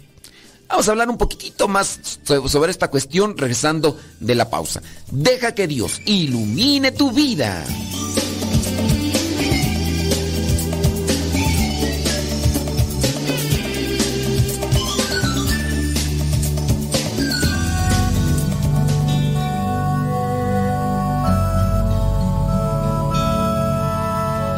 [0.67, 4.81] vamos a hablar un poquitito más sobre esta cuestión regresando de la pausa.
[5.11, 7.63] Deja que Dios ilumine tu vida.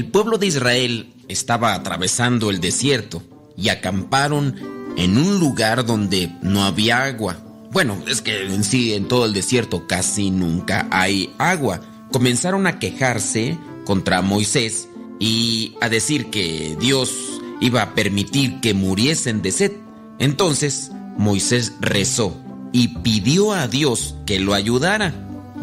[0.00, 3.22] El pueblo de Israel estaba atravesando el desierto
[3.54, 4.56] y acamparon
[4.96, 7.36] en un lugar donde no había agua.
[7.70, 11.82] Bueno, es que en sí en todo el desierto casi nunca hay agua.
[12.10, 14.88] Comenzaron a quejarse contra Moisés
[15.18, 17.12] y a decir que Dios
[17.60, 19.72] iba a permitir que muriesen de sed.
[20.18, 22.34] Entonces Moisés rezó
[22.72, 25.12] y pidió a Dios que lo ayudara.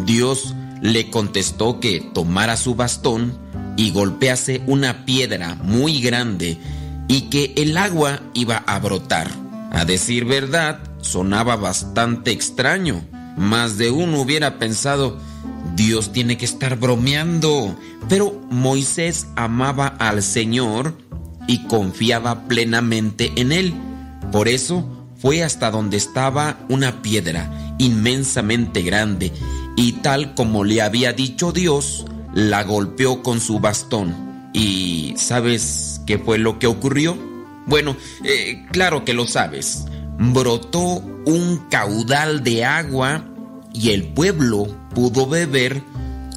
[0.06, 3.38] Dios le contestó que tomara su bastón
[3.76, 6.58] y golpease una piedra muy grande
[7.08, 9.30] y que el agua iba a brotar.
[9.72, 13.02] A decir verdad, sonaba bastante extraño.
[13.38, 15.20] Más de uno hubiera pensado,
[15.76, 17.78] Dios tiene que estar bromeando.
[18.10, 20.98] Pero Moisés amaba al Señor
[21.48, 23.74] y confiaba plenamente en Él.
[24.32, 29.32] Por eso fue hasta donde estaba una piedra inmensamente grande
[29.78, 34.50] y tal como le había dicho Dios, la golpeó con su bastón.
[34.52, 37.16] ¿Y sabes qué fue lo que ocurrió?
[37.68, 39.86] Bueno, eh, claro que lo sabes.
[40.18, 40.82] Brotó
[41.26, 43.24] un caudal de agua
[43.72, 45.84] y el pueblo pudo beber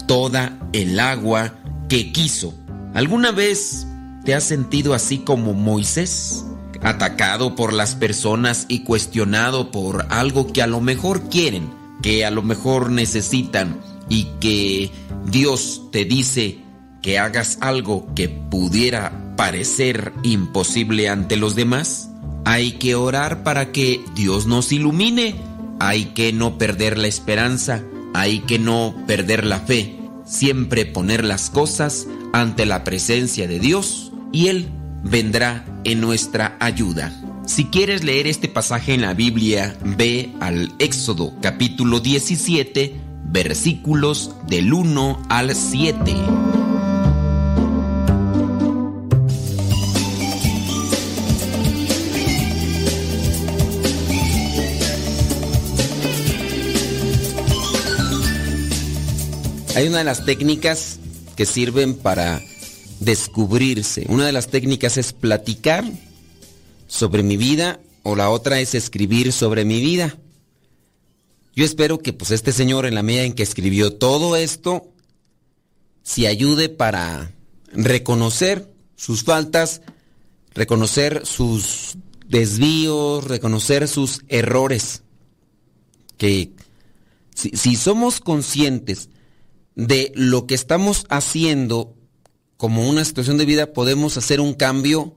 [0.06, 1.54] toda el agua
[1.88, 2.54] que quiso.
[2.92, 3.86] ¿Alguna vez
[4.24, 6.44] te has sentido así como Moisés?
[6.82, 11.70] atacado por las personas y cuestionado por algo que a lo mejor quieren,
[12.02, 14.90] que a lo mejor necesitan y que
[15.26, 16.58] Dios te dice
[17.02, 22.10] que hagas algo que pudiera parecer imposible ante los demás?
[22.44, 25.36] Hay que orar para que Dios nos ilumine,
[25.78, 27.82] hay que no perder la esperanza,
[28.14, 34.12] hay que no perder la fe, siempre poner las cosas ante la presencia de Dios
[34.32, 34.68] y Él
[35.02, 37.19] vendrá en nuestra ayuda.
[37.46, 44.72] Si quieres leer este pasaje en la Biblia, ve al Éxodo capítulo 17, versículos del
[44.72, 46.14] 1 al 7.
[59.76, 60.98] Hay una de las técnicas
[61.36, 62.40] que sirven para
[63.00, 64.04] descubrirse.
[64.08, 65.84] Una de las técnicas es platicar
[66.90, 70.18] sobre mi vida o la otra es escribir sobre mi vida.
[71.54, 74.88] Yo espero que pues este señor en la medida en que escribió todo esto
[76.02, 77.32] se ayude para
[77.72, 79.82] reconocer sus faltas,
[80.52, 85.02] reconocer sus desvíos, reconocer sus errores.
[86.16, 86.52] Que
[87.34, 89.10] si, si somos conscientes
[89.76, 91.94] de lo que estamos haciendo
[92.56, 95.14] como una situación de vida podemos hacer un cambio,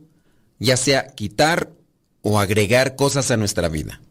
[0.59, 1.71] ya sea quitar
[2.21, 4.01] o agregar cosas a nuestra vida.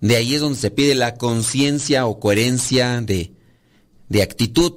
[0.00, 3.32] De ahí es donde se pide la conciencia o coherencia de,
[4.08, 4.74] de actitud,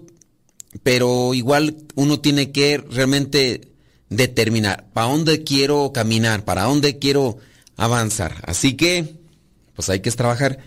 [0.83, 3.71] pero igual uno tiene que realmente
[4.09, 7.37] determinar para dónde quiero caminar, para dónde quiero
[7.77, 8.35] avanzar.
[8.45, 9.15] Así que,
[9.75, 10.59] pues hay que trabajar.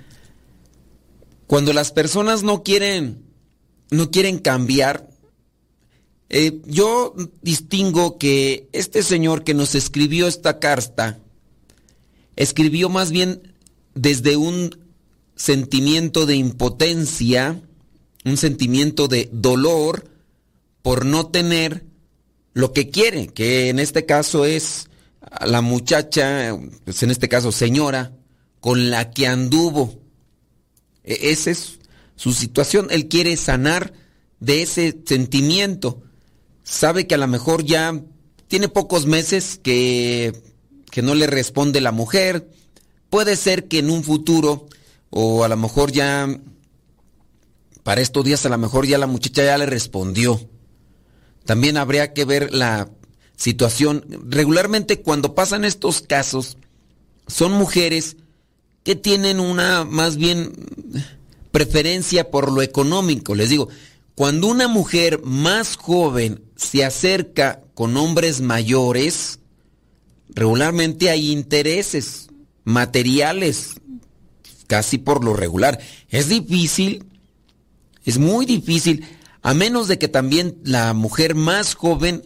[1.46, 3.22] Cuando las personas no quieren,
[3.90, 5.08] no quieren cambiar,
[6.36, 11.20] eh, yo distingo que este señor que nos escribió esta carta,
[12.34, 13.54] escribió más bien
[13.94, 14.76] desde un
[15.36, 17.62] sentimiento de impotencia,
[18.24, 20.10] un sentimiento de dolor
[20.82, 21.84] por no tener
[22.52, 24.88] lo que quiere, que en este caso es
[25.46, 28.10] la muchacha, pues en este caso señora,
[28.58, 30.00] con la que anduvo.
[31.04, 31.78] E-, esa es
[32.16, 32.88] su situación.
[32.90, 33.92] Él quiere sanar
[34.40, 36.03] de ese sentimiento
[36.64, 38.02] sabe que a lo mejor ya
[38.48, 40.32] tiene pocos meses que,
[40.90, 42.50] que no le responde la mujer.
[43.10, 44.66] Puede ser que en un futuro,
[45.10, 46.28] o a lo mejor ya,
[47.84, 50.40] para estos días a lo mejor ya la muchacha ya le respondió.
[51.44, 52.90] También habría que ver la
[53.36, 54.04] situación.
[54.28, 56.56] Regularmente cuando pasan estos casos,
[57.26, 58.16] son mujeres
[58.82, 60.52] que tienen una más bien
[61.52, 63.34] preferencia por lo económico.
[63.34, 63.68] Les digo,
[64.14, 69.40] cuando una mujer más joven se acerca con hombres mayores,
[70.28, 72.28] regularmente hay intereses
[72.64, 73.74] materiales,
[74.66, 75.78] casi por lo regular.
[76.08, 77.04] Es difícil,
[78.04, 79.04] es muy difícil
[79.46, 82.22] A menos de que también la mujer más joven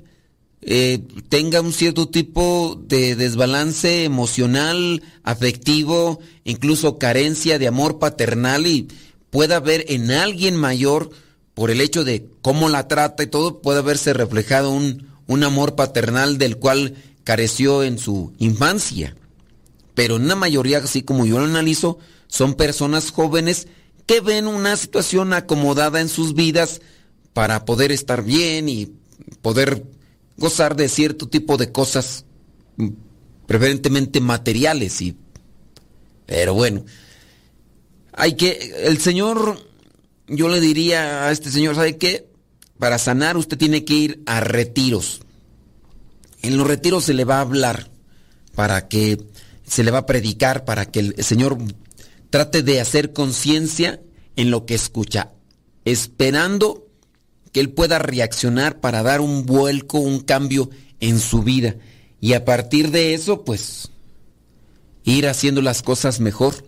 [0.60, 8.86] eh, tenga un cierto tipo de desbalance emocional, afectivo, incluso carencia de amor paternal y
[9.30, 11.10] pueda ver en alguien mayor,
[11.58, 15.74] por el hecho de cómo la trata y todo, puede haberse reflejado un, un amor
[15.74, 16.94] paternal del cual
[17.24, 19.16] careció en su infancia.
[19.96, 21.98] Pero en una mayoría, así como yo lo analizo,
[22.28, 23.66] son personas jóvenes
[24.06, 26.80] que ven una situación acomodada en sus vidas
[27.32, 28.92] para poder estar bien y
[29.42, 29.84] poder
[30.36, 32.24] gozar de cierto tipo de cosas
[33.48, 35.16] preferentemente materiales y
[36.24, 36.84] pero bueno
[38.12, 39.67] hay que el señor
[40.28, 42.28] yo le diría a este señor sabe qué
[42.78, 45.20] para sanar usted tiene que ir a retiros
[46.42, 47.90] en los retiros se le va a hablar
[48.54, 49.18] para que
[49.66, 51.58] se le va a predicar para que el señor
[52.30, 54.00] trate de hacer conciencia
[54.36, 55.32] en lo que escucha
[55.84, 56.88] esperando
[57.52, 60.70] que él pueda reaccionar para dar un vuelco, un cambio
[61.00, 61.76] en su vida.
[62.20, 63.90] Y a partir de eso, pues,
[65.04, 66.64] ir haciendo las cosas mejor.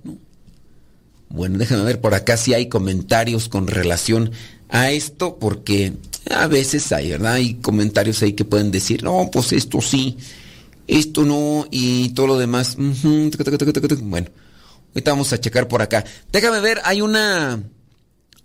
[1.31, 4.33] Bueno, déjame ver por acá si hay comentarios con relación
[4.69, 5.95] a esto, porque
[6.29, 7.35] a veces hay, ¿verdad?
[7.35, 10.19] Hay comentarios ahí que pueden decir, no, pues esto sí,
[10.87, 12.77] esto no, y todo lo demás.
[12.77, 14.29] Bueno,
[14.95, 16.05] ahorita vamos a checar por acá.
[16.33, 17.63] Déjame ver, hay una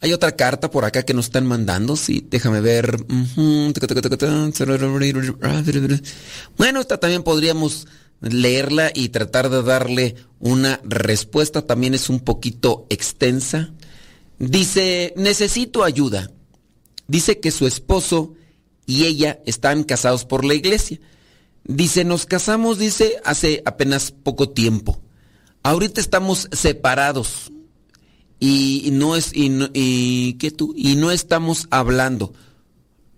[0.02, 3.04] hay otra carta por acá que nos están mandando, sí, déjame ver.
[6.58, 7.88] Bueno, esta también podríamos
[8.22, 11.62] leerla y tratar de darle una respuesta.
[11.62, 13.74] También es un poquito extensa.
[14.40, 16.32] Dice, necesito ayuda.
[17.08, 18.34] Dice que su esposo
[18.86, 21.00] y ella están casados por la iglesia.
[21.64, 25.02] Dice, nos casamos, dice, hace apenas poco tiempo.
[25.64, 27.52] Ahorita estamos separados
[28.40, 32.34] y no es y, tú y no estamos hablando.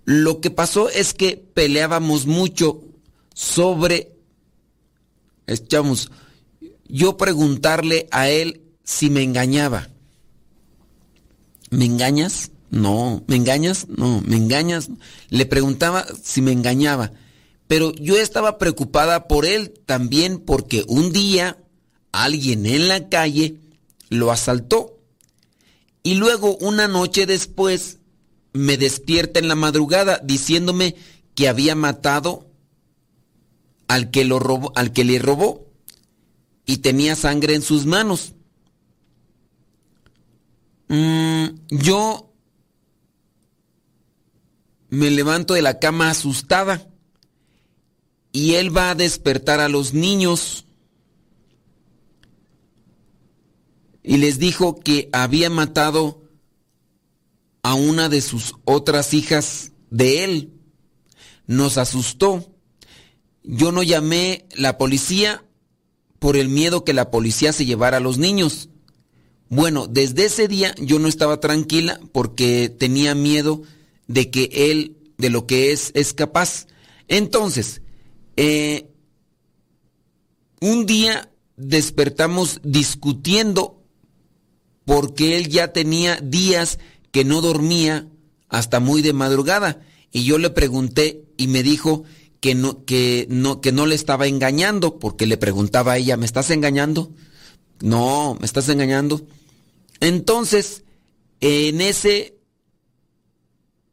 [0.06, 2.84] Lo que pasó es que peleábamos mucho
[3.34, 4.17] sobre
[5.48, 6.12] echamos
[6.88, 9.90] yo preguntarle a él si me engañaba.
[11.70, 12.52] ¿Me engañas?
[12.70, 13.88] No, ¿me engañas?
[13.90, 14.90] No, ¿me engañas?
[15.30, 17.12] Le preguntaba si me engañaba.
[17.68, 21.58] Pero yo estaba preocupada por él también porque un día
[22.12, 23.58] alguien en la calle
[24.10, 24.98] lo asaltó
[26.04, 27.98] y luego una noche después
[28.54, 30.96] me despierta en la madrugada diciéndome
[31.36, 32.47] que había matado
[33.88, 35.68] al que, lo robó, al que le robó
[36.66, 38.34] y tenía sangre en sus manos.
[40.90, 42.34] Mm, yo
[44.90, 46.88] me levanto de la cama asustada
[48.32, 50.66] y él va a despertar a los niños
[54.04, 56.24] y les dijo que había matado
[57.62, 60.54] a una de sus otras hijas de él.
[61.46, 62.57] Nos asustó.
[63.50, 65.46] Yo no llamé la policía
[66.20, 68.68] por el miedo que la policía se llevara a los niños.
[69.48, 73.62] Bueno, desde ese día yo no estaba tranquila porque tenía miedo
[74.08, 76.68] de que él, de lo que es, es capaz.
[77.08, 77.82] Entonces,
[78.36, 78.90] eh,
[80.60, 83.82] un día despertamos discutiendo
[84.84, 86.80] porque él ya tenía días
[87.12, 88.10] que no dormía
[88.50, 89.80] hasta muy de madrugada.
[90.12, 92.04] Y yo le pregunté y me dijo
[92.40, 96.26] que no, que no, que no le estaba engañando, porque le preguntaba a ella, ¿me
[96.26, 97.12] estás engañando?
[97.82, 99.26] No, me estás engañando.
[100.00, 100.84] Entonces,
[101.40, 102.38] en ese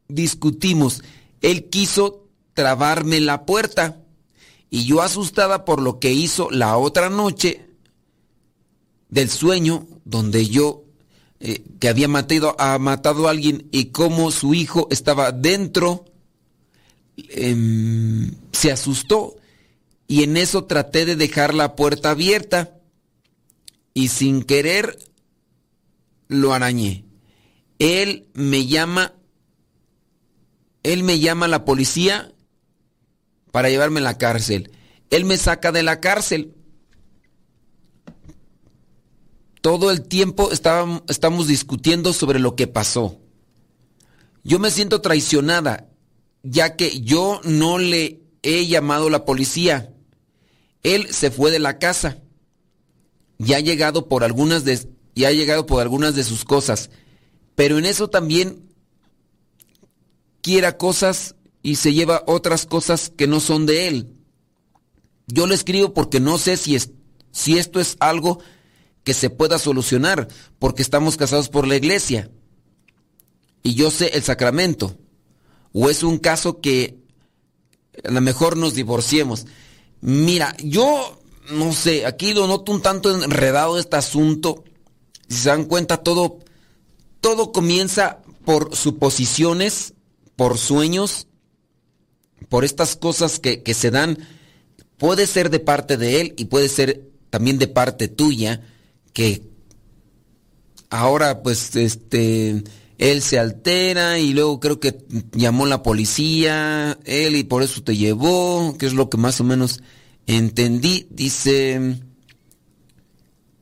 [0.07, 1.03] discutimos.
[1.41, 4.01] Él quiso trabarme la puerta
[4.69, 7.69] y yo asustada por lo que hizo la otra noche
[9.09, 10.83] del sueño, donde yo
[11.39, 16.05] eh, que había matado, ha matado a alguien y cómo su hijo estaba dentro,
[17.17, 19.35] em, se asustó
[20.07, 22.77] y en eso traté de dejar la puerta abierta
[23.93, 24.97] y sin querer
[26.27, 27.05] lo arañé.
[27.79, 29.13] Él me llama,
[30.83, 32.33] él me llama a la policía
[33.51, 34.71] para llevarme a la cárcel.
[35.09, 36.55] Él me saca de la cárcel
[39.65, 43.19] todo el tiempo estamos discutiendo sobre lo que pasó.
[44.43, 45.89] Yo me siento traicionada,
[46.45, 49.91] ya que yo no le he llamado la policía.
[50.83, 52.21] Él se fue de la casa.
[53.37, 56.91] Y ha llegado por algunas de, y ha llegado por algunas de sus cosas.
[57.55, 58.69] Pero en eso también
[60.41, 64.13] quiera cosas y se lleva otras cosas que no son de él.
[65.27, 66.91] Yo le escribo porque no sé si, es,
[67.31, 68.39] si esto es algo
[69.03, 70.27] que se pueda solucionar,
[70.59, 72.29] porque estamos casados por la iglesia.
[73.63, 74.95] y yo sé el sacramento.
[75.77, 76.95] O es un caso que
[78.01, 79.45] a lo mejor nos divorciemos.
[79.99, 81.19] Mira, yo
[81.51, 84.63] no sé, aquí lo noto un tanto enredado este asunto.
[85.27, 86.39] Si se dan cuenta, todo,
[87.19, 89.93] todo comienza por suposiciones,
[90.37, 91.27] por sueños,
[92.47, 94.17] por estas cosas que, que se dan.
[94.97, 98.61] Puede ser de parte de él y puede ser también de parte tuya,
[99.11, 99.43] que
[100.89, 102.63] ahora pues este
[102.97, 104.97] él se altera y luego creo que
[105.33, 109.43] llamó la policía, él y por eso te llevó, que es lo que más o
[109.43, 109.81] menos
[110.27, 111.07] entendí.
[111.09, 111.99] Dice,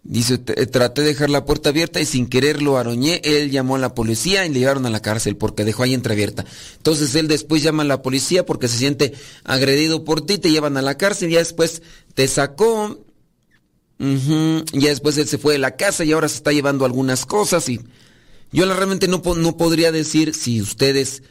[0.04, 3.80] dice, traté de dejar la puerta abierta y sin querer lo aroñé, él llamó a
[3.80, 6.46] la policía y le llevaron a la cárcel porque dejó ahí entreabierta.
[6.78, 9.14] Entonces él después llama a la policía porque se siente
[9.44, 11.82] agredido por ti, te llevan a la cárcel y ya después
[12.14, 13.04] te sacó.
[14.00, 17.70] Ya después él se fue de la casa y ahora se está llevando algunas cosas
[17.70, 17.80] y
[18.54, 21.24] yo realmente no, no podría decir si ustedes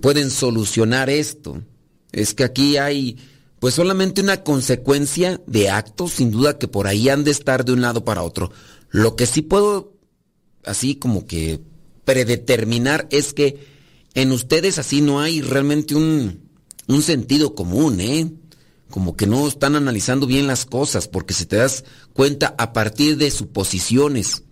[0.00, 1.62] pueden solucionar esto.
[2.10, 3.18] Es que aquí hay
[3.58, 7.72] pues solamente una consecuencia de actos, sin duda que por ahí han de estar de
[7.72, 8.50] un lado para otro.
[8.90, 9.94] Lo que sí puedo
[10.64, 11.60] así como que
[12.04, 13.66] predeterminar es que
[14.14, 16.48] en ustedes así no hay realmente un,
[16.86, 18.32] un sentido común, ¿eh?
[18.90, 23.16] Como que no están analizando bien las cosas, porque se te das cuenta a partir
[23.16, 24.44] de suposiciones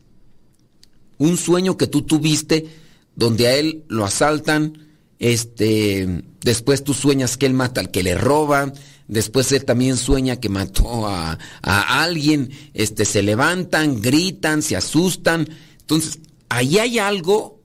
[1.23, 2.67] un sueño que tú tuviste
[3.15, 8.17] donde a él lo asaltan, este, después tú sueñas que él mata al que le
[8.17, 8.73] roba,
[9.07, 15.49] después él también sueña que mató a, a alguien, este, se levantan, gritan, se asustan.
[15.81, 16.19] Entonces,
[16.49, 17.61] ahí hay algo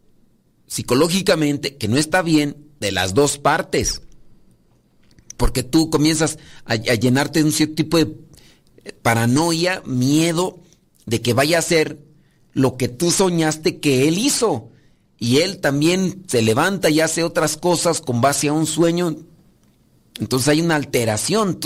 [0.68, 4.02] psicológicamente que no está bien de las dos partes.
[5.36, 8.14] Porque tú comienzas a, a llenarte de un cierto tipo de
[9.02, 10.60] paranoia, miedo
[11.08, 12.07] de que vaya a ser
[12.58, 14.72] lo que tú soñaste que él hizo.
[15.20, 19.16] Y él también se levanta y hace otras cosas con base a un sueño.
[20.20, 21.60] Entonces hay una alteración.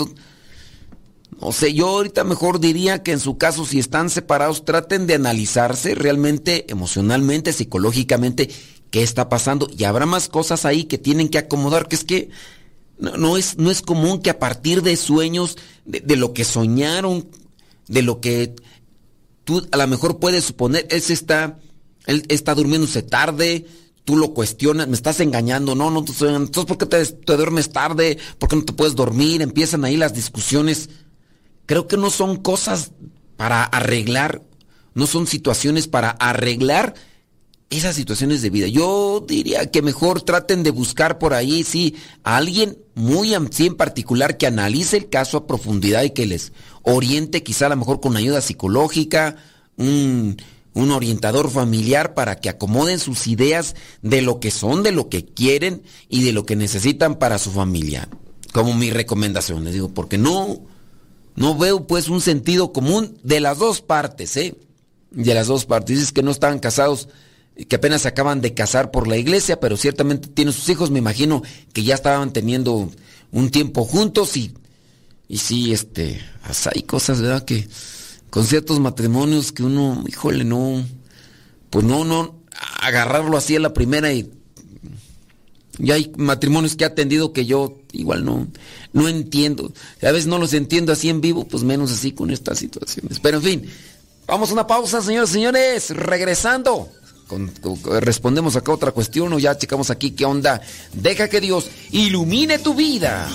[1.40, 5.14] No sé, yo ahorita mejor diría que en su caso, si están separados, traten de
[5.14, 8.50] analizarse realmente, emocionalmente, psicológicamente,
[8.90, 9.70] qué está pasando.
[9.74, 12.28] Y habrá más cosas ahí que tienen que acomodar, que es que
[12.98, 17.28] no, es, no es común que a partir de sueños, de lo que soñaron,
[17.88, 18.54] de lo que
[19.44, 21.58] tú a lo mejor puedes suponer, él se está,
[22.06, 23.66] él está durmiéndose tarde,
[24.04, 28.18] tú lo cuestionas, me estás engañando, no, no, entonces ¿por qué te, te, duermes tarde?
[28.38, 29.42] ¿Por qué no te puedes dormir?
[29.42, 30.90] Empiezan ahí las discusiones.
[31.66, 32.92] Creo que no son cosas
[33.36, 34.42] para arreglar,
[34.94, 36.94] no son situaciones para arreglar
[37.70, 38.66] esas situaciones de vida.
[38.68, 44.36] Yo diría que mejor traten de buscar por ahí, sí, a alguien muy en particular
[44.36, 48.16] que analice el caso a profundidad y que les oriente quizá a lo mejor con
[48.16, 49.36] ayuda psicológica,
[49.76, 50.36] un,
[50.74, 55.24] un orientador familiar para que acomoden sus ideas de lo que son, de lo que
[55.24, 58.08] quieren y de lo que necesitan para su familia.
[58.52, 60.60] Como mi recomendación, les digo, porque no,
[61.36, 64.56] no veo pues un sentido común de las dos partes, ¿eh?
[65.10, 65.96] De las dos partes.
[65.96, 67.08] Dices que no estaban casados
[67.68, 70.98] que apenas se acaban de casar por la iglesia, pero ciertamente tienen sus hijos, me
[70.98, 71.42] imagino
[71.72, 72.90] que ya estaban teniendo
[73.30, 74.54] un tiempo juntos y,
[75.28, 76.20] y sí, este,
[76.74, 77.44] hay cosas, ¿verdad?
[77.44, 77.68] Que
[78.30, 80.84] con ciertos matrimonios que uno, híjole, no,
[81.70, 82.36] pues no, no,
[82.80, 84.30] agarrarlo así a la primera y
[85.78, 88.46] ya hay matrimonios que he atendido que yo igual no,
[88.92, 89.72] no entiendo.
[90.02, 93.20] A veces no los entiendo así en vivo, pues menos así con estas situaciones.
[93.20, 93.70] Pero en fin,
[94.26, 95.90] vamos a una pausa, señores y señores.
[95.90, 96.90] Regresando
[98.00, 100.60] respondemos acá otra cuestión o ya checamos aquí qué onda.
[100.92, 103.28] Deja que Dios ilumine tu vida.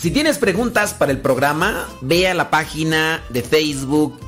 [0.00, 4.27] Si tienes preguntas para el programa, ve a la página de Facebook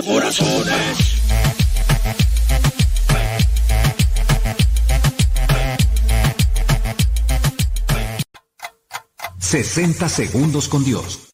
[0.00, 1.20] Corazones.
[9.38, 11.28] 60 segundos con Dios.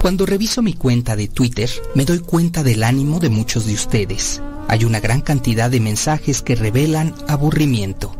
[0.00, 4.42] Cuando reviso mi cuenta de Twitter, me doy cuenta del ánimo de muchos de ustedes
[4.68, 8.16] hay una gran cantidad de mensajes que revelan aburrimiento.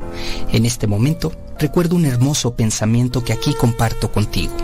[0.53, 4.55] En este momento recuerdo un hermoso pensamiento que aquí comparto contigo.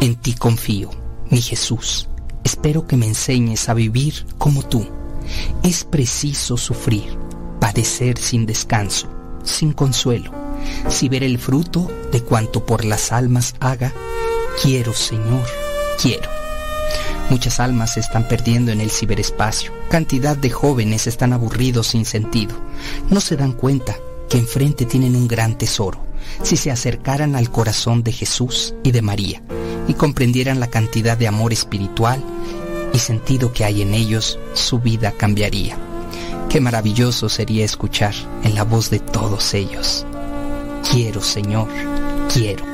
[0.00, 0.90] En ti confío,
[1.28, 2.08] mi Jesús.
[2.44, 4.86] Espero que me enseñes a vivir como tú.
[5.62, 7.16] Es preciso sufrir,
[7.60, 9.08] padecer sin descanso,
[9.44, 10.32] sin consuelo,
[10.88, 13.92] si ver el fruto de cuanto por las almas haga.
[14.62, 15.46] Quiero, Señor,
[16.00, 16.28] quiero.
[17.30, 19.72] Muchas almas se están perdiendo en el ciberespacio.
[19.88, 22.56] Cantidad de jóvenes están aburridos sin sentido.
[23.08, 23.96] No se dan cuenta
[24.28, 26.09] que enfrente tienen un gran tesoro.
[26.42, 29.42] Si se acercaran al corazón de Jesús y de María
[29.86, 32.22] y comprendieran la cantidad de amor espiritual
[32.92, 35.76] y sentido que hay en ellos, su vida cambiaría.
[36.48, 40.04] Qué maravilloso sería escuchar en la voz de todos ellos.
[40.90, 41.68] Quiero, Señor,
[42.32, 42.64] quiero.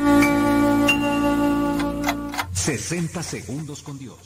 [2.52, 4.16] 60 segundos con Dios.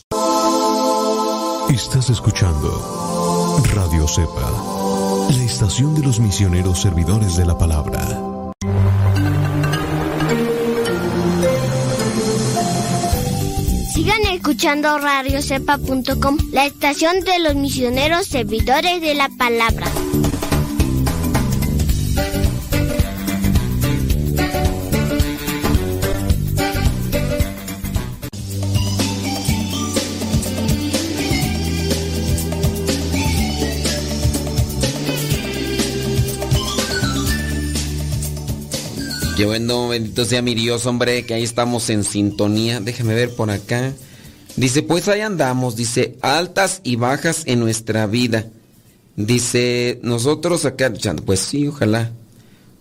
[1.68, 8.29] Estás escuchando Radio Cepa, la estación de los misioneros servidores de la palabra.
[13.94, 19.86] Sigan escuchando radiocepa.com, la estación de los misioneros servidores de la palabra.
[39.40, 42.78] Qué bueno, bendito sea mi Dios, hombre, que ahí estamos en sintonía.
[42.78, 43.94] Déjame ver por acá.
[44.56, 48.50] Dice, pues ahí andamos, dice, altas y bajas en nuestra vida.
[49.16, 50.92] Dice, nosotros acá,
[51.24, 52.12] pues sí, ojalá.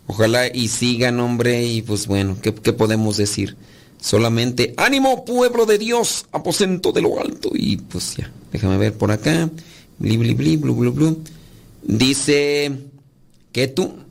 [0.06, 3.56] Ojalá y sigan, hombre, y pues bueno, ¿qué, qué podemos decir?
[4.02, 7.52] Solamente, ánimo, pueblo de Dios, aposento de lo alto.
[7.54, 9.50] Y pues ya, déjame ver por acá.
[9.98, 11.24] Bli, bli, bli, blu, blu, blu.
[11.84, 12.70] Dice,
[13.54, 14.09] ¿qué tú?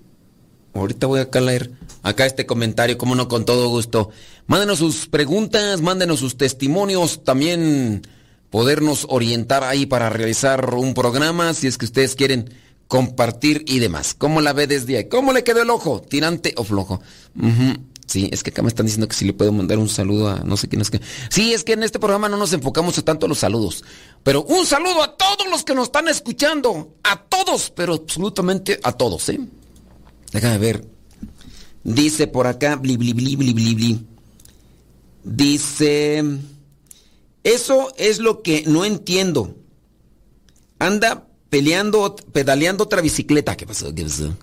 [0.80, 1.70] Ahorita voy a leer
[2.02, 4.10] acá este comentario, como no, con todo gusto.
[4.46, 8.02] Mándenos sus preguntas, mándenos sus testimonios, también
[8.50, 12.50] podernos orientar ahí para realizar un programa, si es que ustedes quieren
[12.86, 14.14] compartir y demás.
[14.14, 15.08] ¿Cómo la ve desde ahí?
[15.08, 16.00] ¿Cómo le quedó el ojo?
[16.00, 17.00] ¿Tirante o flojo?
[18.06, 20.38] Sí, es que acá me están diciendo que si le puedo mandar un saludo a
[20.38, 20.98] no sé quién es que.
[21.28, 23.84] Sí, es que en este programa no nos enfocamos tanto a los saludos.
[24.22, 26.94] Pero un saludo a todos los que nos están escuchando.
[27.04, 29.38] A todos, pero absolutamente a todos, ¿eh?
[30.32, 30.84] Déjame ver.
[31.84, 34.06] Dice por acá, bli, bli, bli.
[35.24, 36.24] Dice,
[37.44, 39.56] eso es lo que no entiendo.
[40.78, 43.56] Anda peleando, pedaleando otra bicicleta.
[43.56, 43.94] ¿Qué pasó?
[43.94, 44.34] ¿Qué pasó?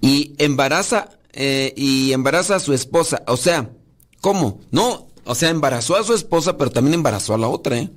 [0.00, 3.22] Y embaraza, eh, y embaraza a su esposa.
[3.26, 3.70] O sea,
[4.20, 4.60] ¿cómo?
[4.70, 7.90] No, o sea, embarazó a su esposa, pero también embarazó a la otra, ¿eh?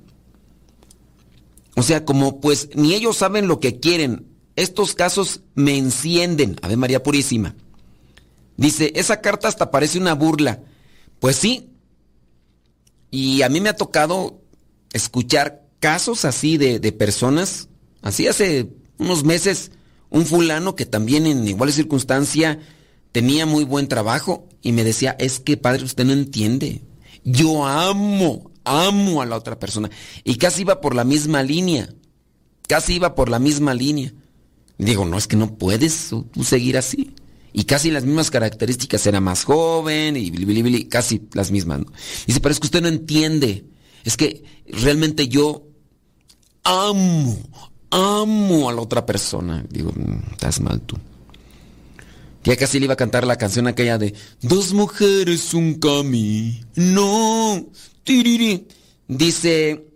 [1.74, 4.31] O sea, como pues ni ellos saben lo que quieren.
[4.56, 6.56] Estos casos me encienden.
[6.62, 7.54] A ver, María Purísima.
[8.56, 10.60] Dice, esa carta hasta parece una burla.
[11.20, 11.70] Pues sí.
[13.10, 14.40] Y a mí me ha tocado
[14.92, 17.68] escuchar casos así de, de personas.
[18.02, 19.72] Así hace unos meses,
[20.10, 22.58] un fulano que también en igual circunstancia
[23.12, 26.82] tenía muy buen trabajo y me decía, es que padre, usted no entiende.
[27.24, 29.90] Yo amo, amo a la otra persona.
[30.24, 31.92] Y casi iba por la misma línea.
[32.68, 34.12] Casi iba por la misma línea.
[34.78, 37.14] Digo, no, es que no puedes tú seguir así.
[37.52, 41.80] Y casi las mismas características, era más joven y casi las mismas.
[41.80, 41.86] ¿no?
[42.26, 43.66] Dice, pero es que usted no entiende.
[44.04, 45.66] Es que realmente yo
[46.64, 47.38] amo,
[47.90, 49.64] amo a la otra persona.
[49.68, 50.96] Digo, mm, estás mal tú.
[52.44, 57.66] Ya casi le iba a cantar la canción aquella de Dos mujeres, un camino.
[58.02, 58.66] Tiriri.
[59.06, 59.86] Dice,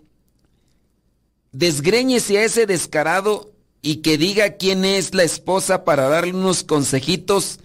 [1.53, 3.56] desgreñese a ese descarado
[3.87, 7.61] y que diga quién es la esposa para darle unos consejitos.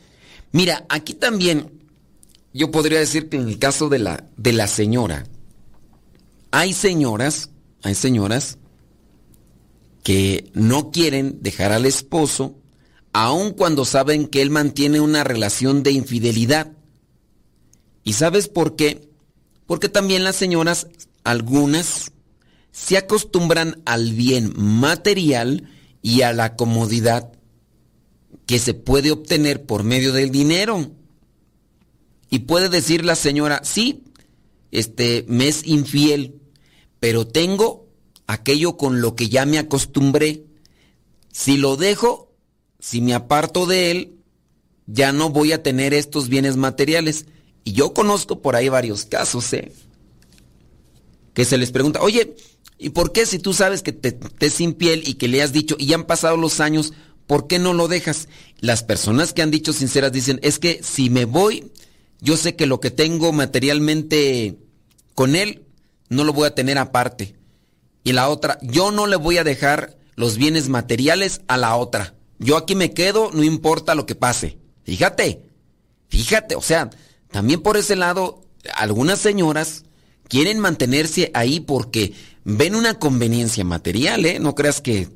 [0.52, 1.82] Mira, aquí también
[2.54, 5.26] yo podría decir que en el caso de la, de la señora,
[6.52, 7.50] hay señoras,
[7.82, 8.60] hay señoras
[10.04, 12.56] que no quieren dejar al esposo
[13.14, 16.72] aun cuando saben que él mantiene una relación de infidelidad.
[18.04, 19.10] ¿Y sabes por qué?
[19.66, 20.86] Porque también las señoras,
[21.24, 22.12] algunas,
[22.72, 25.68] se acostumbran al bien material
[26.02, 27.32] y a la comodidad
[28.46, 30.92] que se puede obtener por medio del dinero.
[32.30, 34.04] Y puede decir la señora, sí,
[34.72, 36.42] este me es infiel,
[37.00, 37.88] pero tengo
[38.28, 40.46] aquello con lo que ya me acostumbré.
[41.32, 42.34] Si lo dejo,
[42.80, 44.16] si me aparto de él,
[44.88, 47.26] ya no voy a tener estos bienes materiales.
[47.64, 49.72] Y yo conozco por ahí varios casos, ¿eh?
[51.34, 52.36] Que se les pregunta, oye,
[52.84, 55.54] ¿Y por qué si tú sabes que te, te sin piel y que le has
[55.54, 56.94] dicho y han pasado los años,
[57.28, 58.28] ¿por qué no lo dejas?
[58.60, 61.72] Las personas que han dicho sinceras dicen, es que si me voy,
[62.22, 64.58] yo sé que lo que tengo materialmente
[65.14, 65.64] con él,
[66.10, 67.36] no lo voy a tener aparte.
[68.04, 72.16] Y la otra, yo no le voy a dejar los bienes materiales a la otra.
[72.40, 74.58] Yo aquí me quedo, no importa lo que pase.
[74.86, 75.44] Fíjate,
[76.10, 76.90] fíjate, o sea,
[77.30, 78.42] también por ese lado,
[78.74, 79.84] algunas señoras
[80.28, 82.14] quieren mantenerse ahí porque
[82.44, 84.40] ven una conveniencia material, ¿eh?
[84.40, 85.10] No creas que,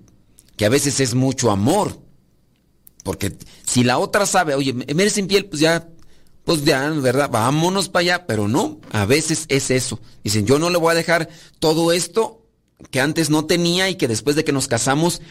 [0.57, 1.99] que a veces es mucho amor.
[3.03, 5.87] Porque si la otra sabe, oye, me eres piel, pues ya,
[6.43, 7.29] pues ya, ¿verdad?
[7.29, 8.27] Vámonos para allá.
[8.27, 9.99] Pero no, a veces es eso.
[10.23, 12.45] Dicen, yo no le voy a dejar todo esto
[12.91, 15.21] que antes no tenía y que después de que nos casamos,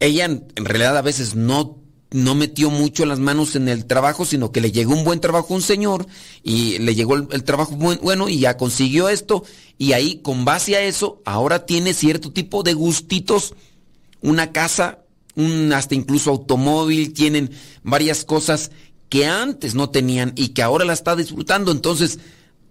[0.00, 1.81] ella en, realidad a veces no,
[2.12, 5.52] no metió mucho las manos en el trabajo, sino que le llegó un buen trabajo
[5.52, 6.06] a un señor
[6.42, 9.44] y le llegó el, trabajo bueno y ya consiguió esto.
[9.78, 13.54] Y ahí con base a eso ahora tiene cierto tipo de gustitos,
[14.20, 15.00] una casa,
[15.34, 17.50] un hasta incluso automóvil, tienen
[17.82, 18.70] varias cosas
[19.08, 22.18] que antes no tenían y que ahora la está disfrutando, entonces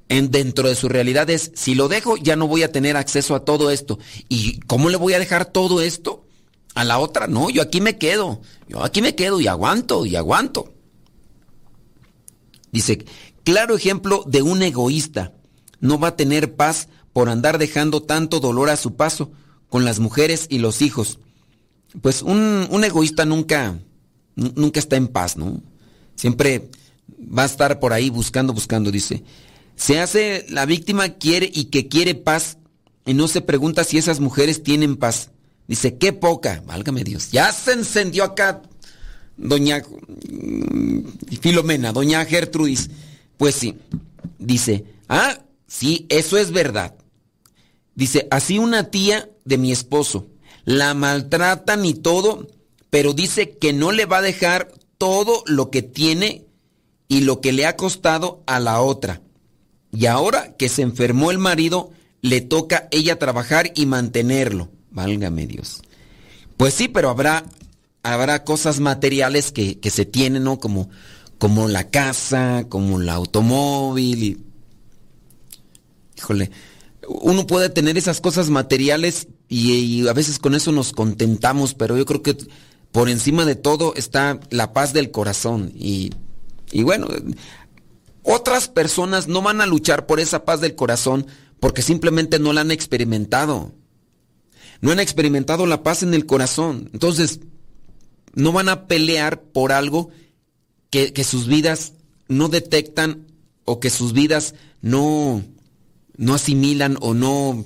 [0.08, 3.46] dentro de su realidad es, si lo dejo, ya no voy a tener acceso a
[3.46, 3.98] todo esto.
[4.28, 6.21] ¿Y cómo le voy a dejar todo esto
[6.74, 7.28] a la otra?
[7.28, 8.42] No, yo aquí me quedo.
[8.68, 10.74] Yo aquí me quedo y aguanto y aguanto.
[12.72, 13.06] Dice,
[13.44, 15.34] claro ejemplo de un egoísta.
[15.80, 19.32] No va a tener paz por andar dejando tanto dolor a su paso
[19.70, 21.20] con las mujeres y los hijos.
[22.02, 23.80] Pues un, un egoísta nunca,
[24.36, 25.62] nunca está en paz, ¿no?
[26.16, 26.70] Siempre
[27.20, 29.24] va a estar por ahí buscando, buscando, dice.
[29.76, 32.58] Se hace la víctima quiere y que quiere paz
[33.06, 35.31] y no se pregunta si esas mujeres tienen paz.
[35.72, 37.32] Dice, qué poca, válgame Dios.
[37.32, 38.62] Ya se encendió acá
[39.38, 39.82] doña
[40.30, 41.00] mm,
[41.40, 42.90] Filomena, doña Gertrudis.
[43.38, 43.78] Pues sí,
[44.38, 46.94] dice, ah, sí, eso es verdad.
[47.96, 50.28] Dice, así una tía de mi esposo,
[50.66, 52.50] la maltratan y todo,
[52.90, 56.48] pero dice que no le va a dejar todo lo que tiene
[57.08, 59.22] y lo que le ha costado a la otra.
[59.94, 64.70] Y ahora que se enfermó el marido, le toca ella trabajar y mantenerlo.
[64.92, 65.82] Válgame Dios.
[66.58, 67.44] Pues sí, pero habrá,
[68.04, 70.60] habrá cosas materiales que, se tienen, ¿no?
[70.60, 70.90] Como,
[71.40, 74.24] como la casa, como el automóvil.
[74.24, 74.38] Y...
[76.18, 76.52] Híjole,
[77.08, 81.98] uno puede tener esas cosas materiales y, y, a veces con eso nos contentamos, pero
[81.98, 82.38] yo creo que
[82.92, 85.72] por encima de todo está la paz del corazón.
[85.76, 86.12] Y,
[86.72, 87.08] y bueno,
[88.24, 91.26] otras personas no van a luchar por esa paz del corazón
[91.60, 93.72] porque simplemente no la han experimentado.
[94.82, 96.90] No han experimentado la paz en el corazón.
[96.94, 97.40] Entonces,
[98.34, 100.10] no van a pelear por algo
[100.90, 101.94] que, sus vidas
[102.28, 103.28] no detectan
[103.66, 105.44] o que sus vidas no,
[106.18, 107.66] no asimilan o no,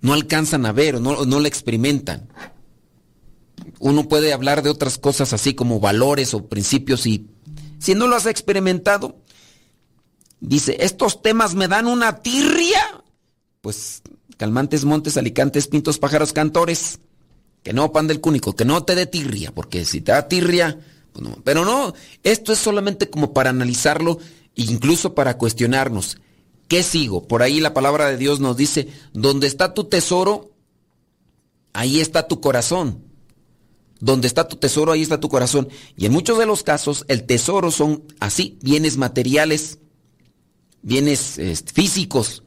[0.00, 2.28] no alcanzan a ver o no, no la experimentan.
[3.78, 7.26] Uno puede hablar de otras cosas así como valores o principios y
[7.78, 9.22] si no lo has experimentado,
[10.42, 13.04] Dice, estos temas me dan una tirria.
[13.60, 14.02] Pues
[14.42, 16.98] calmantes, montes, alicantes, pintos, pájaros, cantores.
[17.62, 20.80] Que no, pan del cúnico, que no te dé tirria, porque si te da tirria,
[21.12, 21.28] pues.
[21.44, 24.18] Pero no, esto es solamente como para analizarlo,
[24.56, 26.18] incluso para cuestionarnos.
[26.66, 27.28] ¿Qué sigo?
[27.28, 30.50] Por ahí la palabra de Dios nos dice, donde está tu tesoro,
[31.72, 33.04] ahí está tu corazón.
[34.00, 35.68] Donde está tu tesoro, ahí está tu corazón.
[35.96, 39.78] Y en muchos de los casos, el tesoro son así, bienes materiales
[40.82, 42.42] bienes este, físicos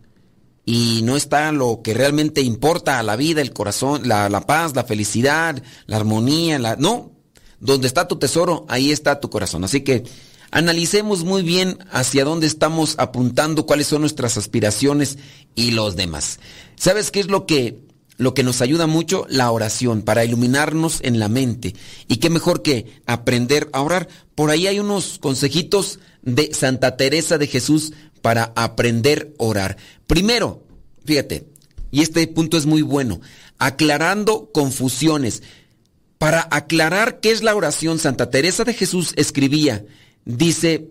[0.65, 4.75] y no está lo que realmente importa a la vida, el corazón, la, la paz,
[4.75, 6.75] la felicidad, la armonía, la...
[6.75, 7.11] No,
[7.59, 9.63] donde está tu tesoro, ahí está tu corazón.
[9.63, 10.03] Así que
[10.51, 15.17] analicemos muy bien hacia dónde estamos apuntando, cuáles son nuestras aspiraciones
[15.53, 16.39] y los demás.
[16.75, 17.85] ¿Sabes qué es lo que
[18.17, 21.75] lo que nos ayuda mucho, la oración, para iluminarnos en la mente.
[22.07, 24.07] Y qué mejor que aprender a orar.
[24.35, 27.91] Por ahí hay unos consejitos de Santa Teresa de Jesús
[28.25, 29.77] para aprender a orar.
[30.07, 30.65] Primero,
[31.05, 31.45] fíjate,
[31.91, 33.21] y este punto es muy bueno,
[33.59, 35.43] aclarando confusiones.
[36.17, 39.85] Para aclarar qué es la oración, Santa Teresa de Jesús escribía,
[40.25, 40.89] dice,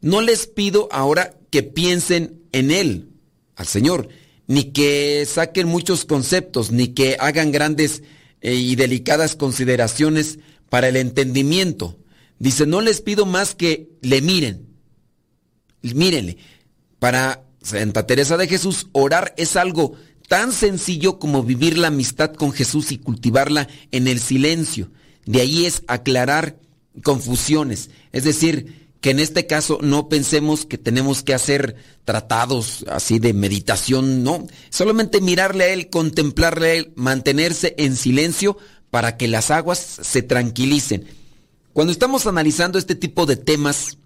[0.00, 3.10] no les pido ahora que piensen en Él,
[3.56, 4.08] al Señor,
[4.46, 8.02] ni que saquen muchos conceptos, ni que hagan grandes
[8.40, 10.38] eh, y delicadas consideraciones
[10.70, 11.98] para el entendimiento.
[12.38, 14.66] Dice, no les pido más que le miren.
[15.82, 16.38] Mírenle.
[17.00, 19.94] Para Santa Teresa de Jesús, orar es algo
[20.28, 24.92] tan sencillo como vivir la amistad con Jesús y cultivarla en el silencio.
[25.26, 26.60] De ahí es aclarar
[27.02, 27.90] confusiones.
[28.12, 31.74] Es decir, que en este caso no pensemos que tenemos que hacer
[32.04, 34.46] tratados así de meditación, no.
[34.68, 38.58] Solamente mirarle a Él, contemplarle a Él, mantenerse en silencio
[38.90, 41.06] para que las aguas se tranquilicen.
[41.72, 43.98] Cuando estamos analizando este tipo de temas,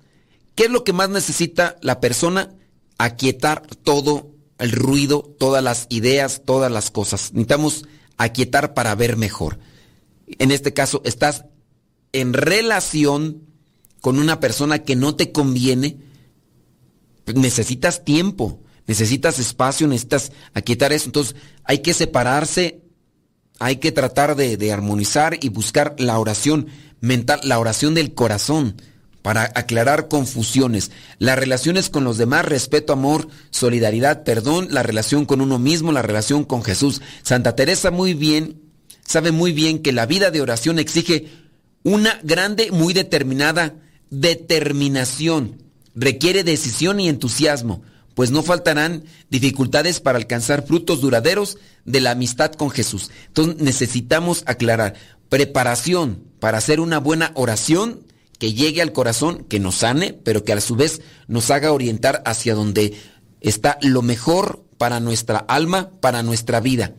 [0.54, 2.54] ¿qué es lo que más necesita la persona?
[2.98, 7.32] Aquietar todo el ruido, todas las ideas, todas las cosas.
[7.32, 7.84] Necesitamos
[8.16, 9.58] aquietar para ver mejor.
[10.26, 11.44] En este caso, estás
[12.12, 13.42] en relación
[14.00, 15.98] con una persona que no te conviene,
[17.34, 21.06] necesitas tiempo, necesitas espacio, necesitas aquietar eso.
[21.06, 22.82] Entonces hay que separarse,
[23.58, 26.68] hay que tratar de, de armonizar y buscar la oración
[27.00, 28.76] mental, la oración del corazón
[29.24, 30.90] para aclarar confusiones.
[31.18, 36.02] Las relaciones con los demás, respeto, amor, solidaridad, perdón, la relación con uno mismo, la
[36.02, 37.00] relación con Jesús.
[37.22, 38.60] Santa Teresa muy bien,
[39.02, 41.28] sabe muy bien que la vida de oración exige
[41.84, 43.76] una grande, muy determinada
[44.10, 45.56] determinación.
[45.94, 47.80] Requiere decisión y entusiasmo,
[48.14, 51.56] pues no faltarán dificultades para alcanzar frutos duraderos
[51.86, 53.10] de la amistad con Jesús.
[53.28, 54.96] Entonces necesitamos aclarar
[55.30, 58.00] preparación para hacer una buena oración
[58.38, 62.22] que llegue al corazón, que nos sane, pero que a su vez nos haga orientar
[62.26, 62.94] hacia donde
[63.40, 66.94] está lo mejor para nuestra alma, para nuestra vida.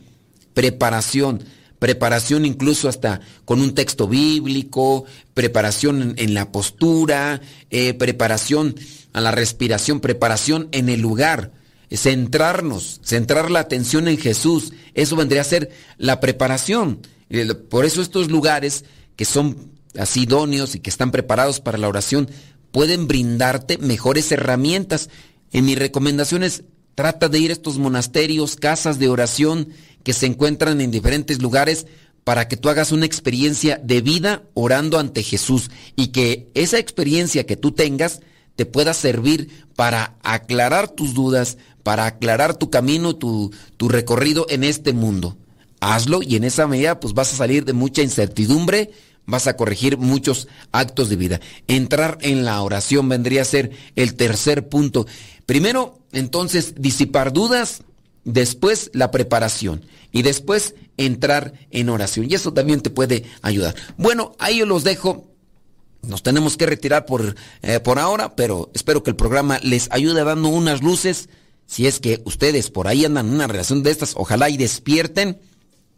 [0.53, 1.43] Preparación,
[1.79, 8.75] preparación incluso hasta con un texto bíblico, preparación en, la postura, eh, preparación
[9.13, 11.51] a la respiración, preparación en el lugar,
[11.91, 17.01] centrarnos, centrar la atención en Jesús, eso vendría a ser la preparación.
[17.69, 22.29] Por eso estos lugares que son así idóneos y que están preparados para la oración,
[22.71, 25.09] pueden brindarte mejores herramientas.
[25.51, 26.63] En mis recomendaciones,
[26.95, 29.69] trata de ir a estos monasterios, casas de oración
[30.03, 31.87] que se encuentran en diferentes lugares
[32.23, 37.45] para que tú hagas una experiencia de vida orando ante Jesús y que esa experiencia
[37.45, 38.21] que tú tengas
[38.55, 44.63] te pueda servir para aclarar tus dudas, para aclarar tu camino, tu, tu recorrido en
[44.63, 45.37] este mundo.
[45.81, 48.91] Hazlo y en esa medida pues vas a salir de mucha incertidumbre,
[49.25, 51.41] vas a corregir muchos actos de vida.
[51.67, 55.05] Entrar en la oración vendría a ser el tercer punto.
[55.45, 57.81] Primero, entonces, disipar dudas,
[58.23, 62.27] después la preparación y después entrar en oración.
[62.29, 63.75] Y eso también te puede ayudar.
[63.97, 65.27] Bueno, ahí los dejo.
[66.01, 70.23] Nos tenemos que retirar por, eh, por ahora, pero espero que el programa les ayude
[70.23, 71.29] dando unas luces.
[71.65, 75.39] Si es que ustedes por ahí andan en una relación de estas, ojalá y despierten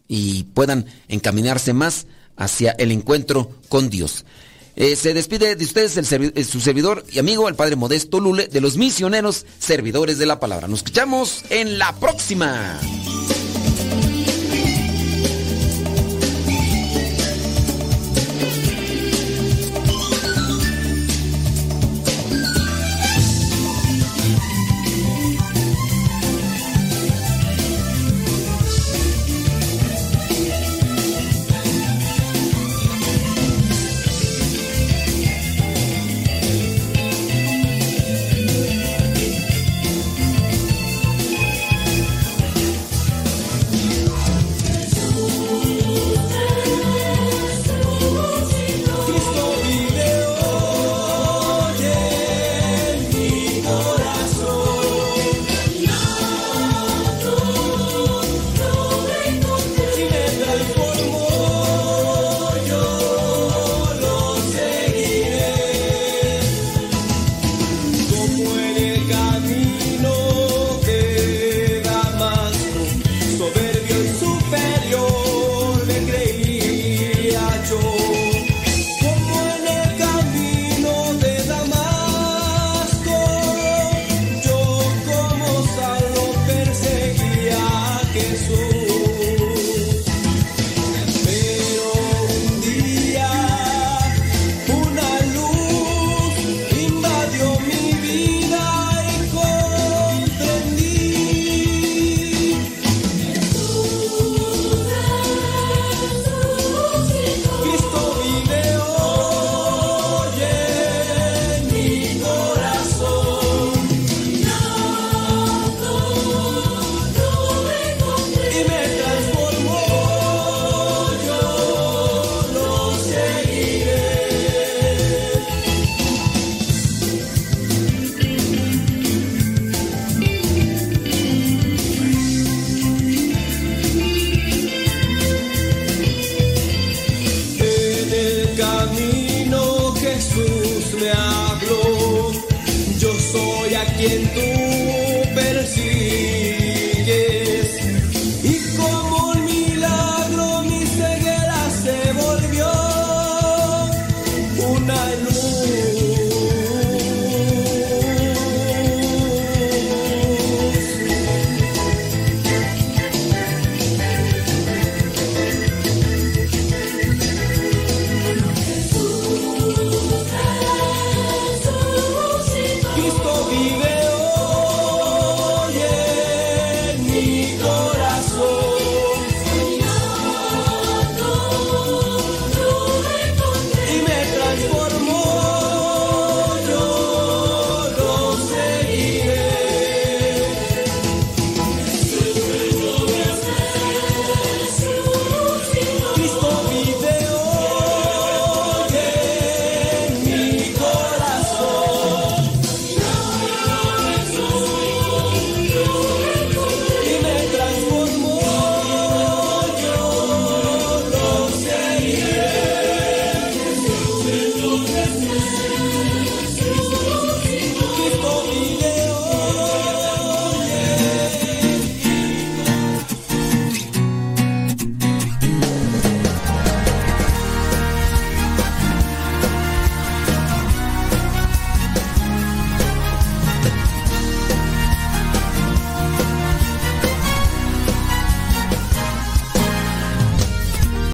[0.07, 2.07] y puedan encaminarse más
[2.37, 4.25] hacia el encuentro con Dios.
[4.75, 8.47] Eh, se despide de ustedes el eh, su servidor y amigo, el Padre Modesto Lule,
[8.47, 10.67] de los misioneros servidores de la palabra.
[10.67, 12.79] Nos escuchamos en la próxima.